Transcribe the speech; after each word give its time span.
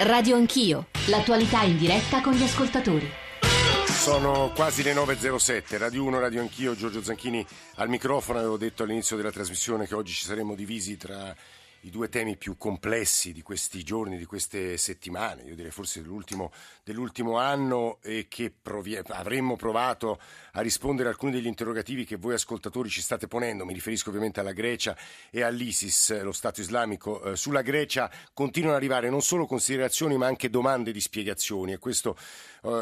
Radio 0.00 0.34
Anch'io, 0.34 0.88
l'attualità 1.06 1.62
in 1.62 1.78
diretta 1.78 2.20
con 2.20 2.32
gli 2.32 2.42
ascoltatori. 2.42 3.08
Sono 3.86 4.50
quasi 4.52 4.82
le 4.82 4.92
9.07, 4.92 5.78
Radio 5.78 6.02
1, 6.04 6.18
Radio 6.18 6.40
Anch'io, 6.40 6.74
Giorgio 6.74 7.00
Zanchini 7.00 7.46
al 7.76 7.88
microfono, 7.88 8.40
avevo 8.40 8.56
detto 8.56 8.82
all'inizio 8.82 9.16
della 9.16 9.30
trasmissione 9.30 9.86
che 9.86 9.94
oggi 9.94 10.12
ci 10.12 10.24
saremmo 10.24 10.56
divisi 10.56 10.96
tra 10.96 11.34
i 11.84 11.90
due 11.90 12.08
temi 12.08 12.36
più 12.36 12.56
complessi 12.56 13.32
di 13.32 13.42
questi 13.42 13.82
giorni, 13.82 14.16
di 14.16 14.24
queste 14.24 14.76
settimane, 14.78 15.42
io 15.42 15.54
direi 15.54 15.70
forse 15.70 16.00
dell'ultimo, 16.00 16.50
dell'ultimo 16.82 17.36
anno 17.38 17.98
e 18.02 18.26
che 18.28 18.50
provi- 18.50 18.96
avremmo 18.96 19.56
provato 19.56 20.18
a 20.52 20.60
rispondere 20.62 21.08
a 21.08 21.12
alcuni 21.12 21.32
degli 21.32 21.46
interrogativi 21.46 22.04
che 22.04 22.16
voi 22.16 22.34
ascoltatori 22.34 22.88
ci 22.88 23.02
state 23.02 23.28
ponendo. 23.28 23.66
Mi 23.66 23.74
riferisco 23.74 24.08
ovviamente 24.08 24.40
alla 24.40 24.52
Grecia 24.52 24.96
e 25.30 25.42
all'ISIS, 25.42 26.22
lo 26.22 26.32
Stato 26.32 26.60
islamico. 26.60 27.22
Eh, 27.22 27.36
sulla 27.36 27.62
Grecia 27.62 28.10
continuano 28.32 28.76
ad 28.76 28.80
arrivare 28.80 29.10
non 29.10 29.20
solo 29.20 29.46
considerazioni 29.46 30.16
ma 30.16 30.26
anche 30.26 30.48
domande 30.48 30.90
di 30.90 31.00
spiegazioni 31.00 31.72
e 31.72 31.78
questo 31.78 32.16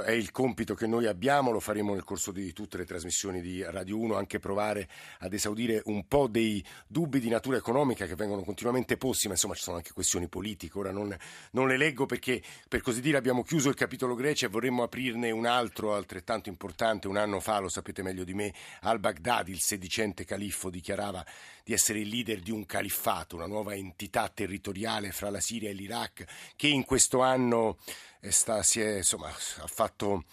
è 0.04 0.12
il 0.12 0.30
compito 0.30 0.74
che 0.74 0.86
noi 0.86 1.06
abbiamo, 1.06 1.50
lo 1.50 1.58
faremo 1.58 1.92
nel 1.92 2.04
corso 2.04 2.30
di 2.30 2.52
tutte 2.52 2.76
le 2.76 2.84
trasmissioni 2.84 3.40
di 3.40 3.64
Radio 3.64 3.98
1, 3.98 4.14
anche 4.14 4.38
provare 4.38 4.88
ad 5.18 5.32
esaudire 5.32 5.82
un 5.86 6.06
po' 6.06 6.28
dei 6.28 6.64
dubbi 6.86 7.18
di 7.18 7.28
natura 7.28 7.56
economica 7.56 8.06
che 8.06 8.14
vengono 8.14 8.42
continuamente 8.42 8.96
posti, 8.96 9.26
ma 9.26 9.32
insomma 9.32 9.54
ci 9.54 9.62
sono 9.62 9.78
anche 9.78 9.92
questioni 9.92 10.28
politiche. 10.28 10.78
Ora 10.78 10.92
non, 10.92 11.16
non, 11.50 11.66
le 11.66 11.76
leggo 11.76 12.06
perché, 12.06 12.40
per 12.68 12.80
così 12.80 13.00
dire, 13.00 13.16
abbiamo 13.16 13.42
chiuso 13.42 13.70
il 13.70 13.74
capitolo 13.74 14.14
Grecia 14.14 14.46
e 14.46 14.50
vorremmo 14.50 14.84
aprirne 14.84 15.32
un 15.32 15.46
altro 15.46 15.94
altrettanto 15.94 16.48
importante. 16.48 17.08
Un 17.08 17.16
anno 17.16 17.40
fa, 17.40 17.58
lo 17.58 17.68
sapete 17.68 18.02
meglio 18.02 18.22
di 18.22 18.34
me, 18.34 18.54
al-Baghdadi, 18.82 19.50
il 19.50 19.60
sedicente 19.60 20.24
califfo, 20.24 20.70
dichiarava 20.70 21.24
di 21.64 21.72
essere 21.72 21.98
il 21.98 22.08
leader 22.08 22.38
di 22.40 22.52
un 22.52 22.66
califfato, 22.66 23.34
una 23.34 23.46
nuova 23.46 23.74
entità 23.74 24.28
territoriale 24.28 25.10
fra 25.10 25.28
la 25.28 25.40
Siria 25.40 25.70
e 25.70 25.72
l'Iraq, 25.72 26.24
che 26.54 26.68
in 26.68 26.84
questo 26.84 27.20
anno 27.20 27.78
sta, 28.30 28.62
si 28.62 28.80
è, 28.80 28.98
insomma, 28.98 29.28
ha 29.28 29.66
fatto 29.66 30.24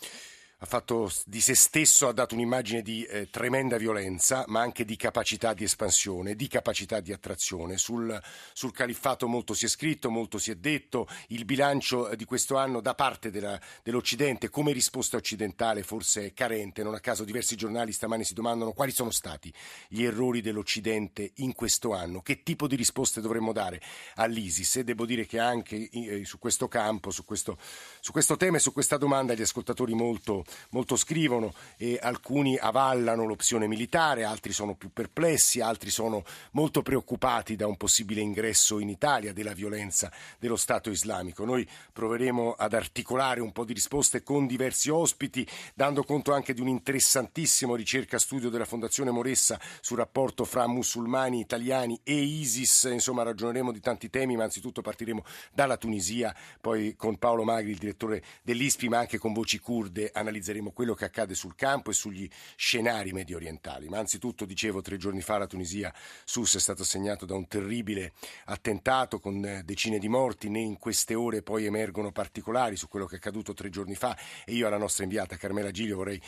ha 0.61 0.65
fatto 0.65 1.09
di 1.23 1.39
se 1.39 1.55
stesso, 1.55 2.09
ha 2.09 2.11
dato 2.11 2.35
un'immagine 2.35 2.81
di 2.81 3.03
eh, 3.05 3.29
tremenda 3.29 3.77
violenza, 3.77 4.43
ma 4.47 4.59
anche 4.59 4.83
di 4.83 4.97
capacità 4.97 5.53
di 5.53 5.63
espansione, 5.63 6.35
di 6.35 6.49
capacità 6.49 6.99
di 6.99 7.13
attrazione. 7.13 7.77
Sul, 7.77 8.21
sul 8.51 8.73
califfato 8.73 9.25
molto 9.27 9.53
si 9.53 9.65
è 9.65 9.67
scritto, 9.69 10.09
molto 10.09 10.37
si 10.37 10.51
è 10.51 10.55
detto, 10.55 11.07
il 11.27 11.45
bilancio 11.45 12.09
eh, 12.09 12.17
di 12.17 12.25
questo 12.25 12.57
anno 12.57 12.81
da 12.81 12.93
parte 12.93 13.31
della, 13.31 13.57
dell'Occidente 13.83 14.49
come 14.49 14.73
risposta 14.73 15.15
occidentale 15.15 15.81
forse 15.81 16.25
è 16.25 16.33
carente, 16.33 16.83
non 16.83 16.93
a 16.93 16.99
caso 16.99 17.23
diversi 17.23 17.55
giornali 17.55 17.93
stamani 17.93 18.25
si 18.25 18.33
domandano 18.33 18.73
quali 18.73 18.91
sono 18.91 19.11
stati 19.11 19.53
gli 19.87 20.03
errori 20.03 20.41
dell'Occidente 20.41 21.31
in 21.35 21.53
questo 21.53 21.93
anno, 21.93 22.21
che 22.21 22.43
tipo 22.43 22.67
di 22.67 22.75
risposte 22.75 23.21
dovremmo 23.21 23.53
dare 23.53 23.81
all'ISIS? 24.15 24.75
E 24.77 24.83
devo 24.83 25.05
dire 25.05 25.25
che 25.25 25.39
anche 25.39 25.89
eh, 25.89 26.25
su 26.25 26.37
questo 26.37 26.67
campo, 26.67 27.11
su 27.11 27.23
questo, 27.23 27.57
su 28.01 28.11
questo 28.11 28.35
tema 28.35 28.57
e 28.57 28.59
su 28.59 28.73
questa 28.73 28.97
domanda 28.97 29.33
gli 29.33 29.41
ascoltatori 29.41 29.93
molto 29.93 30.47
molto 30.71 30.95
scrivono 30.95 31.53
e 31.77 31.97
alcuni 32.01 32.57
avallano 32.57 33.25
l'opzione 33.25 33.67
militare, 33.67 34.23
altri 34.23 34.51
sono 34.51 34.75
più 34.75 34.91
perplessi, 34.91 35.61
altri 35.61 35.89
sono 35.89 36.23
molto 36.51 36.81
preoccupati 36.81 37.55
da 37.55 37.67
un 37.67 37.77
possibile 37.77 38.21
ingresso 38.21 38.79
in 38.79 38.89
Italia 38.89 39.33
della 39.33 39.53
violenza 39.53 40.11
dello 40.39 40.55
Stato 40.55 40.89
islamico. 40.89 41.45
Noi 41.45 41.67
proveremo 41.93 42.55
ad 42.57 42.73
articolare 42.73 43.41
un 43.41 43.51
po' 43.51 43.65
di 43.65 43.73
risposte 43.73 44.23
con 44.23 44.47
diversi 44.47 44.89
ospiti, 44.89 45.47
dando 45.73 46.03
conto 46.03 46.33
anche 46.33 46.53
di 46.53 46.61
un 46.61 46.67
interessantissimo 46.67 47.75
ricerca 47.75 48.19
studio 48.19 48.49
della 48.49 48.65
Fondazione 48.65 49.11
Moressa 49.11 49.59
sul 49.81 49.97
rapporto 49.97 50.45
fra 50.45 50.67
musulmani 50.67 51.39
italiani 51.39 51.99
e 52.03 52.15
ISIS. 52.15 52.89
Insomma, 52.91 53.23
ragioneremo 53.23 53.71
di 53.71 53.79
tanti 53.79 54.09
temi, 54.09 54.35
ma 54.35 54.43
anzitutto 54.43 54.81
partiremo 54.81 55.23
dalla 55.53 55.77
Tunisia, 55.77 56.35
poi 56.59 56.95
con 56.95 57.17
Paolo 57.17 57.43
Magri, 57.43 57.71
il 57.71 57.77
direttore 57.77 58.23
dell'ISPI, 58.41 58.89
ma 58.89 58.99
anche 58.99 59.17
con 59.17 59.33
voci 59.33 59.59
kurde 59.59 60.11
analizzeremo 60.13 60.38
analizzeremo 60.39 60.71
quello 60.71 60.93
che 60.93 61.05
accade 61.05 61.35
sul 61.35 61.55
campo 61.55 61.91
e 61.91 61.93
sugli 61.93 62.27
scenari 62.55 63.11
medio 63.11 63.35
orientali. 63.35 63.87
Ma 63.89 63.99
anzitutto, 63.99 64.45
dicevo, 64.45 64.81
tre 64.81 64.97
giorni 64.97 65.21
fa 65.21 65.37
la 65.37 65.47
Tunisia, 65.47 65.93
Sus 66.23 66.55
è 66.55 66.59
stato 66.59 66.83
segnato 66.83 67.25
da 67.25 67.35
un 67.35 67.47
terribile 67.47 68.13
attentato 68.45 69.19
con 69.19 69.43
eh, 69.45 69.63
decine 69.63 69.99
di 69.99 70.07
morti, 70.07 70.49
né 70.49 70.59
in 70.59 70.77
queste 70.77 71.13
ore 71.13 71.41
poi 71.41 71.65
emergono 71.65 72.11
particolari 72.11 72.75
su 72.75 72.87
quello 72.87 73.05
che 73.05 73.15
è 73.15 73.17
accaduto 73.17 73.53
tre 73.53 73.69
giorni 73.69 73.95
fa 73.95 74.17
e 74.45 74.53
io 74.53 74.67
alla 74.67 74.77
nostra 74.77 75.03
inviata 75.03 75.35
Carmela 75.35 75.71
Giglio 75.71 75.97
vorrei 75.97 76.21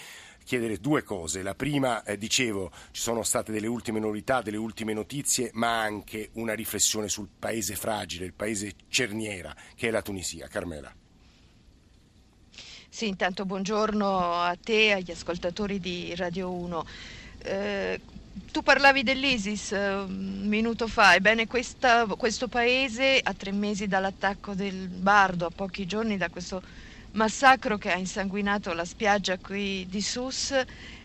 chiedere 0.44 0.78
due 0.78 1.04
cose. 1.04 1.42
La 1.42 1.56
prima, 1.56 2.04
eh, 2.04 2.18
dicevo, 2.18 2.72
ci 2.92 3.02
sono 3.02 3.24
state 3.24 3.52
delle 3.52 3.68
ultime 3.68 4.00
novità, 4.00 4.42
delle 4.42 4.58
ultime 4.58 4.94
notizie, 4.94 5.50
ma 5.54 5.82
anche 5.82 6.30
una 6.34 6.54
riflessione 6.54 7.08
sul 7.08 7.30
paese 7.38 7.76
fragile, 7.76 8.26
il 8.26 8.34
paese 8.34 8.74
cerniera 8.90 9.56
che 9.76 9.88
è 9.88 9.92
la 9.92 10.02
Tunisia. 10.02 10.48
Carmela. 10.48 11.01
Sì, 12.94 13.08
intanto 13.08 13.46
buongiorno 13.46 14.34
a 14.42 14.56
te 14.62 14.88
e 14.88 14.92
agli 14.92 15.12
ascoltatori 15.12 15.80
di 15.80 16.14
Radio 16.16 16.54
1. 16.54 16.84
Eh, 17.38 18.02
tu 18.52 18.62
parlavi 18.62 19.02
dell'ISIS 19.04 19.72
eh, 19.72 19.94
un 19.94 20.44
minuto 20.48 20.88
fa, 20.88 21.16
ebbene 21.16 21.48
questa, 21.48 22.06
questo 22.18 22.48
paese 22.50 23.20
a 23.24 23.34
tre 23.34 23.52
mesi 23.54 23.88
dall'attacco 23.88 24.54
del 24.56 24.90
Bardo, 24.90 25.46
a 25.46 25.52
pochi 25.56 25.86
giorni 25.86 26.18
da 26.18 26.30
questo 26.30 26.62
massacro 27.12 27.78
che 27.78 27.92
ha 27.92 27.98
insanguinato 27.98 28.74
la 28.74 28.86
spiaggia 28.86 29.38
qui 29.40 29.88
di 29.88 30.02
Sus, 30.02 30.54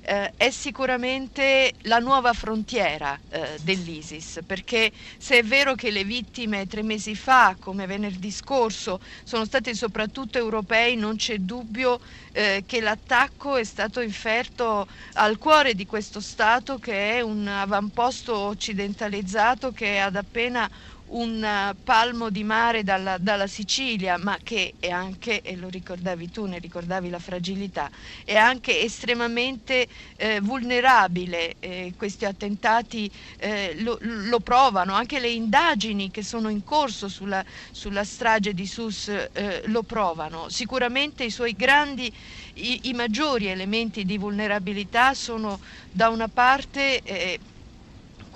eh, 0.07 0.33
è 0.37 0.51
sicuramente 0.51 1.75
la 1.83 1.99
nuova 1.99 2.33
frontiera 2.33 3.21
eh, 3.29 3.59
dell'ISIS, 3.61 4.41
perché 4.47 4.93
se 5.19 5.39
è 5.39 5.43
vero 5.43 5.75
che 5.75 5.91
le 5.91 6.05
vittime 6.05 6.67
tre 6.67 6.83
mesi 6.85 7.17
fa, 7.17 7.57
come 7.59 7.87
venerdì 7.87 8.31
scorso, 8.31 9.01
sono 9.25 9.45
state 9.45 9.75
soprattutto 9.75 10.39
europei, 10.39 10.95
non 10.95 11.17
c'è 11.17 11.39
dubbio 11.39 11.99
eh, 12.33 12.63
che 12.65 12.81
l'attacco 12.81 13.57
è 13.57 13.65
stato 13.65 14.01
inferto 14.01 14.87
al 15.15 15.39
cuore 15.39 15.75
di 15.75 15.87
questo 15.87 16.21
Stato 16.21 16.79
che 16.79 17.17
è 17.17 17.21
un 17.21 17.47
avamposto 17.49 18.37
occidentalizzato 18.37 19.73
che 19.73 19.99
ad 19.99 20.15
appena 20.15 20.71
un 21.09 21.43
eh, 21.43 21.75
palmo 21.85 22.31
di 22.31 22.43
mare 22.43 22.83
dalla, 22.83 23.19
dalla, 23.19 23.47
Sicilia, 23.47 24.17
ma 24.19 24.39
che 24.43 24.75
è 24.81 24.91
anche, 24.91 25.43
e 25.43 25.57
lo 25.57 25.69
ricordavi 25.69 26.31
tu, 26.31 26.47
ne 26.47 26.59
ricordavi 26.59 27.11
la 27.11 27.19
fragilità, 27.19 27.91
è 28.25 28.35
anche 28.35 28.81
estremamente 28.81 29.87
eh, 30.17 30.41
vulnerabile. 30.41 31.55
Eh, 31.61 31.93
questi 31.97 32.25
attentati 32.25 33.11
eh, 33.39 33.75
lo, 33.79 33.99
lo, 34.01 34.41
provano, 34.41 34.95
anche 34.95 35.21
le 35.21 35.29
indagini 35.29 36.11
che 36.11 36.23
sono 36.23 36.49
in 36.49 36.65
corso 36.65 37.09
sulla, 37.09 37.45
sulla 37.71 38.05
strage 38.05 38.55
di 38.55 38.67
Sus 38.67 39.09
eh, 39.09 39.63
lo 39.67 39.83
provano. 39.83 40.49
Sicuramente 40.49 41.25
i 41.25 41.31
suoi 41.31 41.55
grandi, 41.55 42.13
i, 42.55 42.81
i, 42.85 42.93
maggiori 42.95 43.47
elementi 43.47 44.05
di 44.05 44.19
vulnerabilità 44.19 45.15
sono 45.15 45.61
da 45.91 46.09
una 46.09 46.29
parte 46.29 47.03
eh, 47.03 47.39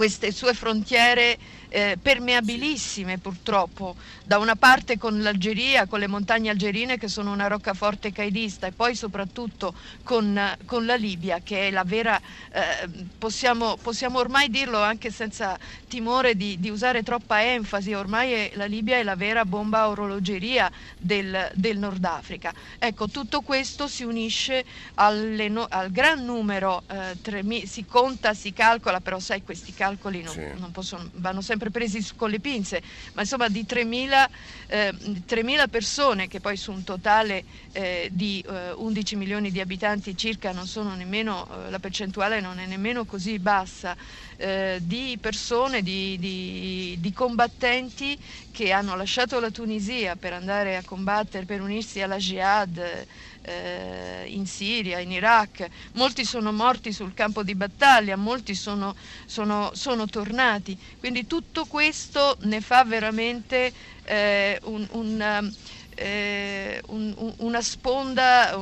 queste 0.01 0.33
sue 0.33 0.55
frontiere 0.55 1.37
eh, 1.71 1.97
permeabilissime 2.01 3.19
purtroppo, 3.19 3.97
da 4.25 4.39
una 4.39 4.57
parte 4.57 4.99
con 4.99 5.23
l'Algeria, 5.23 5.87
con 5.87 6.01
le 6.01 6.07
montagne 6.07 6.51
algerine 6.51 6.99
che 6.99 7.09
sono 7.09 7.33
una 7.33 7.47
roccaforte 7.47 8.13
caidista 8.13 8.67
e 8.67 8.73
poi 8.73 8.95
soprattutto 8.95 9.75
con, 10.03 10.39
con 10.67 10.85
la 10.85 10.97
Libia 10.97 11.41
che 11.43 11.69
è 11.69 11.71
la 11.71 11.85
vera, 11.85 12.21
eh, 12.53 12.89
possiamo, 13.19 13.77
possiamo, 13.77 14.19
ormai 14.19 14.51
dirlo 14.51 14.83
anche 14.83 15.11
senza 15.11 15.59
timore 15.89 16.37
di, 16.37 16.59
di 16.59 16.71
usare 16.71 17.03
troppa 17.03 17.43
enfasi, 17.43 17.95
ormai 17.95 18.33
è, 18.33 18.51
la 18.55 18.67
Libia 18.67 18.97
è 18.97 19.03
la 19.03 19.17
vera 19.17 19.45
bomba 19.45 19.89
orologeria 19.89 20.71
del, 20.99 21.51
del 21.55 21.79
Nord 21.79 22.05
Africa. 22.05 22.53
Ecco, 22.79 23.09
tutto 23.09 23.41
questo 23.43 23.87
si 23.87 24.03
unisce 24.03 24.65
alle, 24.95 25.53
al 25.69 25.91
gran 25.91 26.25
numero, 26.25 26.83
eh, 26.89 27.17
3, 27.21 27.67
si 27.67 27.85
conta, 27.85 28.35
si 28.35 28.53
calcola, 28.53 29.01
però 29.01 29.19
sai 29.19 29.43
questi 29.43 29.73
calcoli 29.73 30.23
non, 30.23 30.35
sì. 30.35 30.47
non 30.59 30.71
possono, 30.73 31.09
vanno 31.15 31.41
sempre 31.41 31.60
sempre 31.61 31.71
presi 31.71 32.03
con 32.17 32.31
le 32.31 32.41
pinze, 32.41 32.83
ma 33.13 33.21
insomma 33.21 33.49
di 33.49 33.67
3.000, 33.69 34.29
eh, 34.69 34.95
3.000 35.29 35.69
persone 35.69 36.27
che 36.27 36.41
poi 36.41 36.57
su 36.57 36.73
un 36.73 36.85
totale 36.85 37.45
eh, 37.73 38.09
di 38.11 38.43
eh, 38.49 38.73
11 38.73 39.17
milioni 39.17 39.51
di 39.51 39.61
abitanti 39.61 40.17
circa 40.17 40.53
non 40.53 40.67
sono 40.67 40.95
nemmeno, 40.95 41.47
eh, 41.67 41.71
la 41.71 41.79
percentuale 41.79 42.41
non 42.41 42.59
è 42.59 42.67
nemmeno 42.67 43.05
così 43.05 43.39
bassa, 43.39 43.95
eh, 44.39 44.79
di 44.81 45.19
persone, 45.21 45.83
di, 45.83 46.19
di, 46.19 46.97
di 46.99 47.13
combattenti 47.13 48.19
che 48.51 48.73
hanno 48.73 48.97
lasciato 48.97 49.39
la 49.39 49.51
Tunisia 49.51 50.17
per 50.17 50.33
andare 50.33 50.79
a 50.79 50.83
combattere, 50.83 51.45
per 51.45 51.61
unirsi 51.61 52.01
alla 52.01 52.17
jihad 52.17 53.07
eh, 53.43 54.25
in 54.27 54.47
Siria, 54.47 54.99
in 54.99 55.11
Iraq, 55.13 55.69
molti 55.93 56.25
sono 56.25 56.53
morti 56.53 56.93
sul 56.93 57.15
campo 57.15 57.43
di 57.43 57.55
battaglia, 57.55 58.17
molti 58.17 58.55
sono, 58.55 58.95
sono, 59.25 59.71
sono 59.75 60.07
tornati. 60.07 60.77
Quindi 60.99 61.27
tutto 61.27 61.67
questo 61.67 62.37
ne 62.43 62.61
fa 62.61 62.85
veramente 62.85 63.73
eh, 64.05 64.59
un, 64.65 64.87
un, 64.93 65.53
eh, 65.95 66.83
un, 66.87 67.35
una 67.39 67.61
sponda 67.61 68.59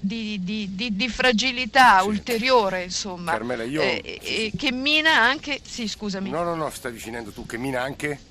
di, 0.00 0.38
di, 0.42 0.74
di, 0.74 0.96
di, 0.96 1.08
fragilità 1.08 2.00
sì. 2.00 2.06
ulteriore, 2.06 2.84
insomma, 2.84 3.32
Carmela, 3.32 3.64
io... 3.64 3.80
Eh, 3.82 4.20
eh, 4.22 4.52
che 4.56 4.70
mina 4.72 5.20
anche... 5.20 5.60
Sì, 5.62 5.88
scusami. 5.88 6.30
No, 6.30 6.42
no, 6.42 6.54
no, 6.54 6.70
stavi 6.70 6.98
finendo 6.98 7.30
tu, 7.30 7.46
che 7.46 7.58
mina 7.58 7.82
anche 7.82 8.27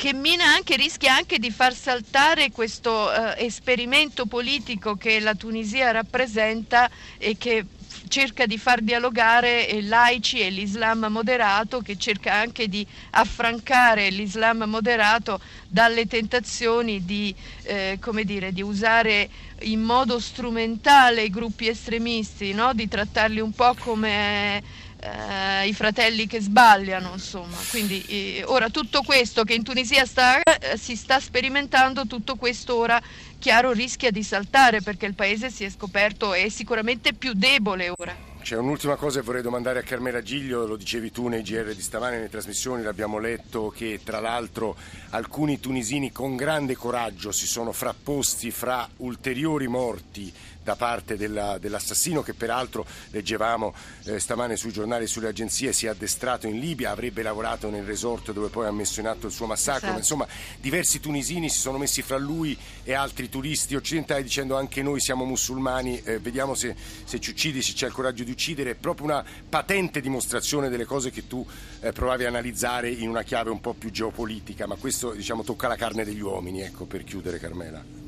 che 0.00 0.16
anche, 0.40 0.76
rischia 0.76 1.14
anche 1.14 1.38
di 1.38 1.50
far 1.50 1.74
saltare 1.74 2.50
questo 2.52 3.12
eh, 3.12 3.44
esperimento 3.44 4.24
politico 4.24 4.94
che 4.94 5.20
la 5.20 5.34
Tunisia 5.34 5.90
rappresenta 5.90 6.88
e 7.18 7.36
che 7.36 7.66
cerca 8.08 8.46
di 8.46 8.56
far 8.56 8.80
dialogare 8.80 9.60
i 9.60 9.86
laici 9.86 10.40
e 10.40 10.48
l'Islam 10.48 11.04
moderato, 11.10 11.80
che 11.82 11.98
cerca 11.98 12.32
anche 12.32 12.66
di 12.66 12.86
affrancare 13.10 14.08
l'Islam 14.08 14.62
moderato 14.62 15.38
dalle 15.68 16.06
tentazioni 16.06 17.04
di, 17.04 17.34
eh, 17.64 17.98
dire, 18.24 18.54
di 18.54 18.62
usare 18.62 19.28
in 19.64 19.82
modo 19.82 20.18
strumentale 20.18 21.24
i 21.24 21.30
gruppi 21.30 21.68
estremisti, 21.68 22.54
no? 22.54 22.72
di 22.72 22.88
trattarli 22.88 23.40
un 23.40 23.52
po' 23.52 23.74
come 23.78 24.62
eh, 25.00 25.66
i 25.66 25.74
fratelli 25.74 26.26
che 26.26 26.40
sbagliano, 26.40 27.12
insomma. 27.14 27.56
Quindi 27.70 28.04
eh, 28.06 28.42
ora 28.44 28.68
tutto 28.68 29.02
questo 29.02 29.44
che 29.44 29.54
in 29.54 29.62
Tunisia 29.62 30.04
sta, 30.04 30.40
eh, 30.42 30.76
si 30.76 30.94
sta 30.96 31.18
sperimentando, 31.18 32.06
tutto 32.06 32.36
questo 32.36 32.76
ora 32.76 33.00
chiaro 33.38 33.72
rischia 33.72 34.10
di 34.10 34.22
saltare 34.22 34.82
perché 34.82 35.06
il 35.06 35.14
paese 35.14 35.50
si 35.50 35.64
è 35.64 35.70
scoperto 35.70 36.34
è 36.34 36.48
sicuramente 36.48 37.14
più 37.14 37.32
debole 37.32 37.92
ora. 37.96 38.28
C'è 38.42 38.56
un'ultima 38.56 38.96
cosa 38.96 39.20
che 39.20 39.26
vorrei 39.26 39.42
domandare 39.42 39.80
a 39.80 39.82
Carmela 39.82 40.22
Giglio, 40.22 40.66
lo 40.66 40.76
dicevi 40.76 41.12
tu 41.12 41.28
nei 41.28 41.42
GR 41.42 41.74
di 41.74 41.82
stamane, 41.82 42.16
nelle 42.16 42.30
trasmissioni, 42.30 42.82
l'abbiamo 42.82 43.18
letto 43.18 43.68
che 43.68 44.00
tra 44.02 44.18
l'altro 44.18 44.76
alcuni 45.10 45.60
tunisini 45.60 46.10
con 46.10 46.36
grande 46.36 46.74
coraggio 46.74 47.32
si 47.32 47.46
sono 47.46 47.70
frapposti 47.72 48.50
fra 48.50 48.88
ulteriori 48.98 49.68
morti 49.68 50.32
da 50.70 50.76
parte 50.76 51.16
della, 51.16 51.58
dell'assassino 51.58 52.22
che 52.22 52.32
peraltro 52.32 52.86
leggevamo 53.10 53.74
eh, 54.04 54.20
stamane 54.20 54.56
sui 54.56 54.70
giornali 54.70 55.04
e 55.04 55.06
sulle 55.08 55.26
agenzie 55.26 55.72
si 55.72 55.86
è 55.86 55.88
addestrato 55.88 56.46
in 56.46 56.60
Libia, 56.60 56.90
avrebbe 56.90 57.22
lavorato 57.22 57.68
nel 57.70 57.84
resort 57.84 58.32
dove 58.32 58.48
poi 58.48 58.66
ha 58.66 58.72
messo 58.72 59.00
in 59.00 59.08
atto 59.08 59.26
il 59.26 59.32
suo 59.32 59.46
massacro, 59.46 59.86
esatto. 59.86 59.98
insomma 59.98 60.28
diversi 60.60 61.00
tunisini 61.00 61.48
si 61.48 61.58
sono 61.58 61.76
messi 61.76 62.02
fra 62.02 62.18
lui 62.18 62.56
e 62.84 62.92
altri 62.92 63.28
turisti 63.28 63.74
occidentali 63.74 64.22
dicendo 64.22 64.56
anche 64.56 64.80
noi 64.82 65.00
siamo 65.00 65.24
musulmani, 65.24 66.00
eh, 66.04 66.20
vediamo 66.20 66.54
se, 66.54 66.76
se, 67.04 67.18
ci 67.18 67.30
uccidi, 67.30 67.62
se 67.62 67.72
c'è 67.72 67.86
il 67.86 67.92
coraggio 67.92 68.22
di 68.22 68.30
uccidere, 68.30 68.70
è 68.70 68.74
proprio 68.74 69.06
una 69.06 69.24
patente 69.48 70.00
dimostrazione 70.00 70.68
delle 70.68 70.84
cose 70.84 71.10
che 71.10 71.26
tu 71.26 71.44
eh, 71.80 71.90
provavi 71.90 72.26
a 72.26 72.28
analizzare 72.28 72.90
in 72.90 73.08
una 73.08 73.24
chiave 73.24 73.50
un 73.50 73.60
po' 73.60 73.74
più 73.74 73.90
geopolitica, 73.90 74.68
ma 74.68 74.76
questo 74.76 75.10
diciamo 75.10 75.42
tocca 75.42 75.66
la 75.66 75.76
carne 75.76 76.04
degli 76.04 76.20
uomini, 76.20 76.62
ecco 76.62 76.84
per 76.84 77.02
chiudere 77.02 77.40
Carmela. 77.40 77.99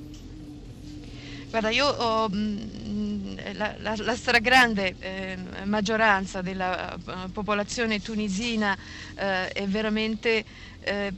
Guarda, 1.53 1.69
io 1.69 1.87
ho 1.87 2.31
mh, 2.31 2.35
mm, 2.35 3.37
la, 3.57 3.75
la, 3.81 3.95
la, 3.99 4.17
stragrande 4.17 4.95
eh, 5.01 5.37
maggioranza 5.65 6.41
della 6.41 6.97
uh, 6.97 7.31
popolazione 7.31 8.01
tunisina 8.01 8.75
eh, 9.15 9.49
è 9.49 9.67
veramente 9.67 10.47
eh, 10.81 11.13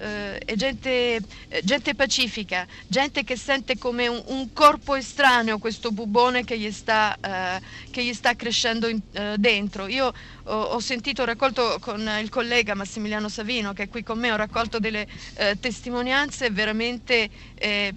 eh, 0.00 0.38
è 0.38 0.54
gente, 0.54 1.20
gente, 1.62 1.94
pacifica, 1.94 2.66
gente 2.86 3.22
che 3.22 3.36
sente 3.36 3.76
come 3.78 4.08
un, 4.08 4.22
un, 4.26 4.52
corpo 4.52 4.94
estraneo 4.94 5.58
questo 5.58 5.90
bubone 5.90 6.44
che 6.44 6.58
gli 6.58 6.70
sta, 6.72 7.16
eh, 7.20 7.60
che 7.90 8.02
gli 8.02 8.14
sta 8.14 8.34
crescendo 8.34 8.88
in, 8.88 9.00
eh, 9.12 9.34
dentro. 9.36 9.86
Io 9.86 10.12
ho, 10.44 10.60
ho, 10.62 10.80
sentito, 10.80 11.22
ho 11.22 11.24
raccolto 11.24 11.78
con 11.80 12.08
il 12.20 12.28
collega 12.28 12.74
Massimiliano 12.74 13.28
Savino 13.28 13.72
che 13.72 13.84
è 13.84 13.88
qui 13.88 14.02
con 14.02 14.18
me, 14.18 14.32
ho 14.32 14.36
raccolto 14.36 14.78
delle 14.78 15.06
eh, 15.34 15.58
testimonianze 15.60 16.50
veramente 16.50 17.28
eh, 17.54 17.92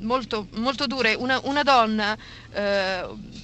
molto, 0.00 0.48
molto, 0.54 0.86
dure. 0.86 1.14
Una, 1.14 1.40
una 1.44 1.62
donna, 1.62 2.16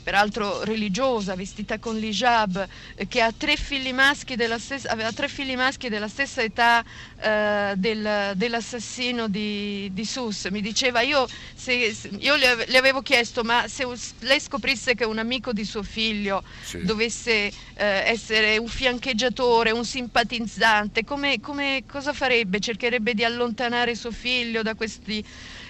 peraltro 0.03 0.65
religiosa, 0.65 1.35
vestita 1.35 1.79
con 1.79 1.97
l'hijab, 1.97 2.67
che 3.07 3.21
ha 3.21 3.33
tre 3.37 3.57
figli 3.57 3.93
maschi 3.93 4.35
della 4.35 4.59
stessa, 4.59 4.91
aveva 4.91 5.13
tre 5.13 5.29
figli 5.29 5.55
maschi 5.55 5.89
della 5.89 6.09
stessa 6.09 6.43
età 6.43 6.83
eh, 7.21 7.75
del, 7.77 8.33
dell'assassino 8.35 9.29
di, 9.29 9.91
di, 9.93 10.05
Sus. 10.05 10.47
Mi 10.47 10.61
diceva, 10.61 11.01
io, 11.01 11.27
se, 11.55 11.95
io 12.19 12.37
le, 12.37 12.77
avevo 12.77 13.03
chiesto, 13.03 13.45
ma 13.45 13.69
se 13.69 13.87
lei 14.21 14.41
scoprisse 14.41 14.95
che 14.95 15.05
un 15.05 15.19
amico 15.19 15.53
di 15.53 15.65
suo 15.65 15.83
figlio 15.83 16.43
sì. 16.63 16.83
dovesse 16.83 17.53
eh, 17.75 18.11
essere 18.25 18.57
un 18.57 18.69
fiancheggiatore, 18.69 19.71
un 19.71 19.85
simpatizzante, 19.85 21.05
come, 21.05 21.41
come, 21.41 21.85
cosa 21.87 22.15
farebbe? 22.15 22.59
Cercherebbe 22.59 23.13
di 23.13 23.23
allontanare 23.23 23.95
suo 23.95 24.11
figlio 24.11 24.63
da 24.63 24.75
questi... 24.75 25.23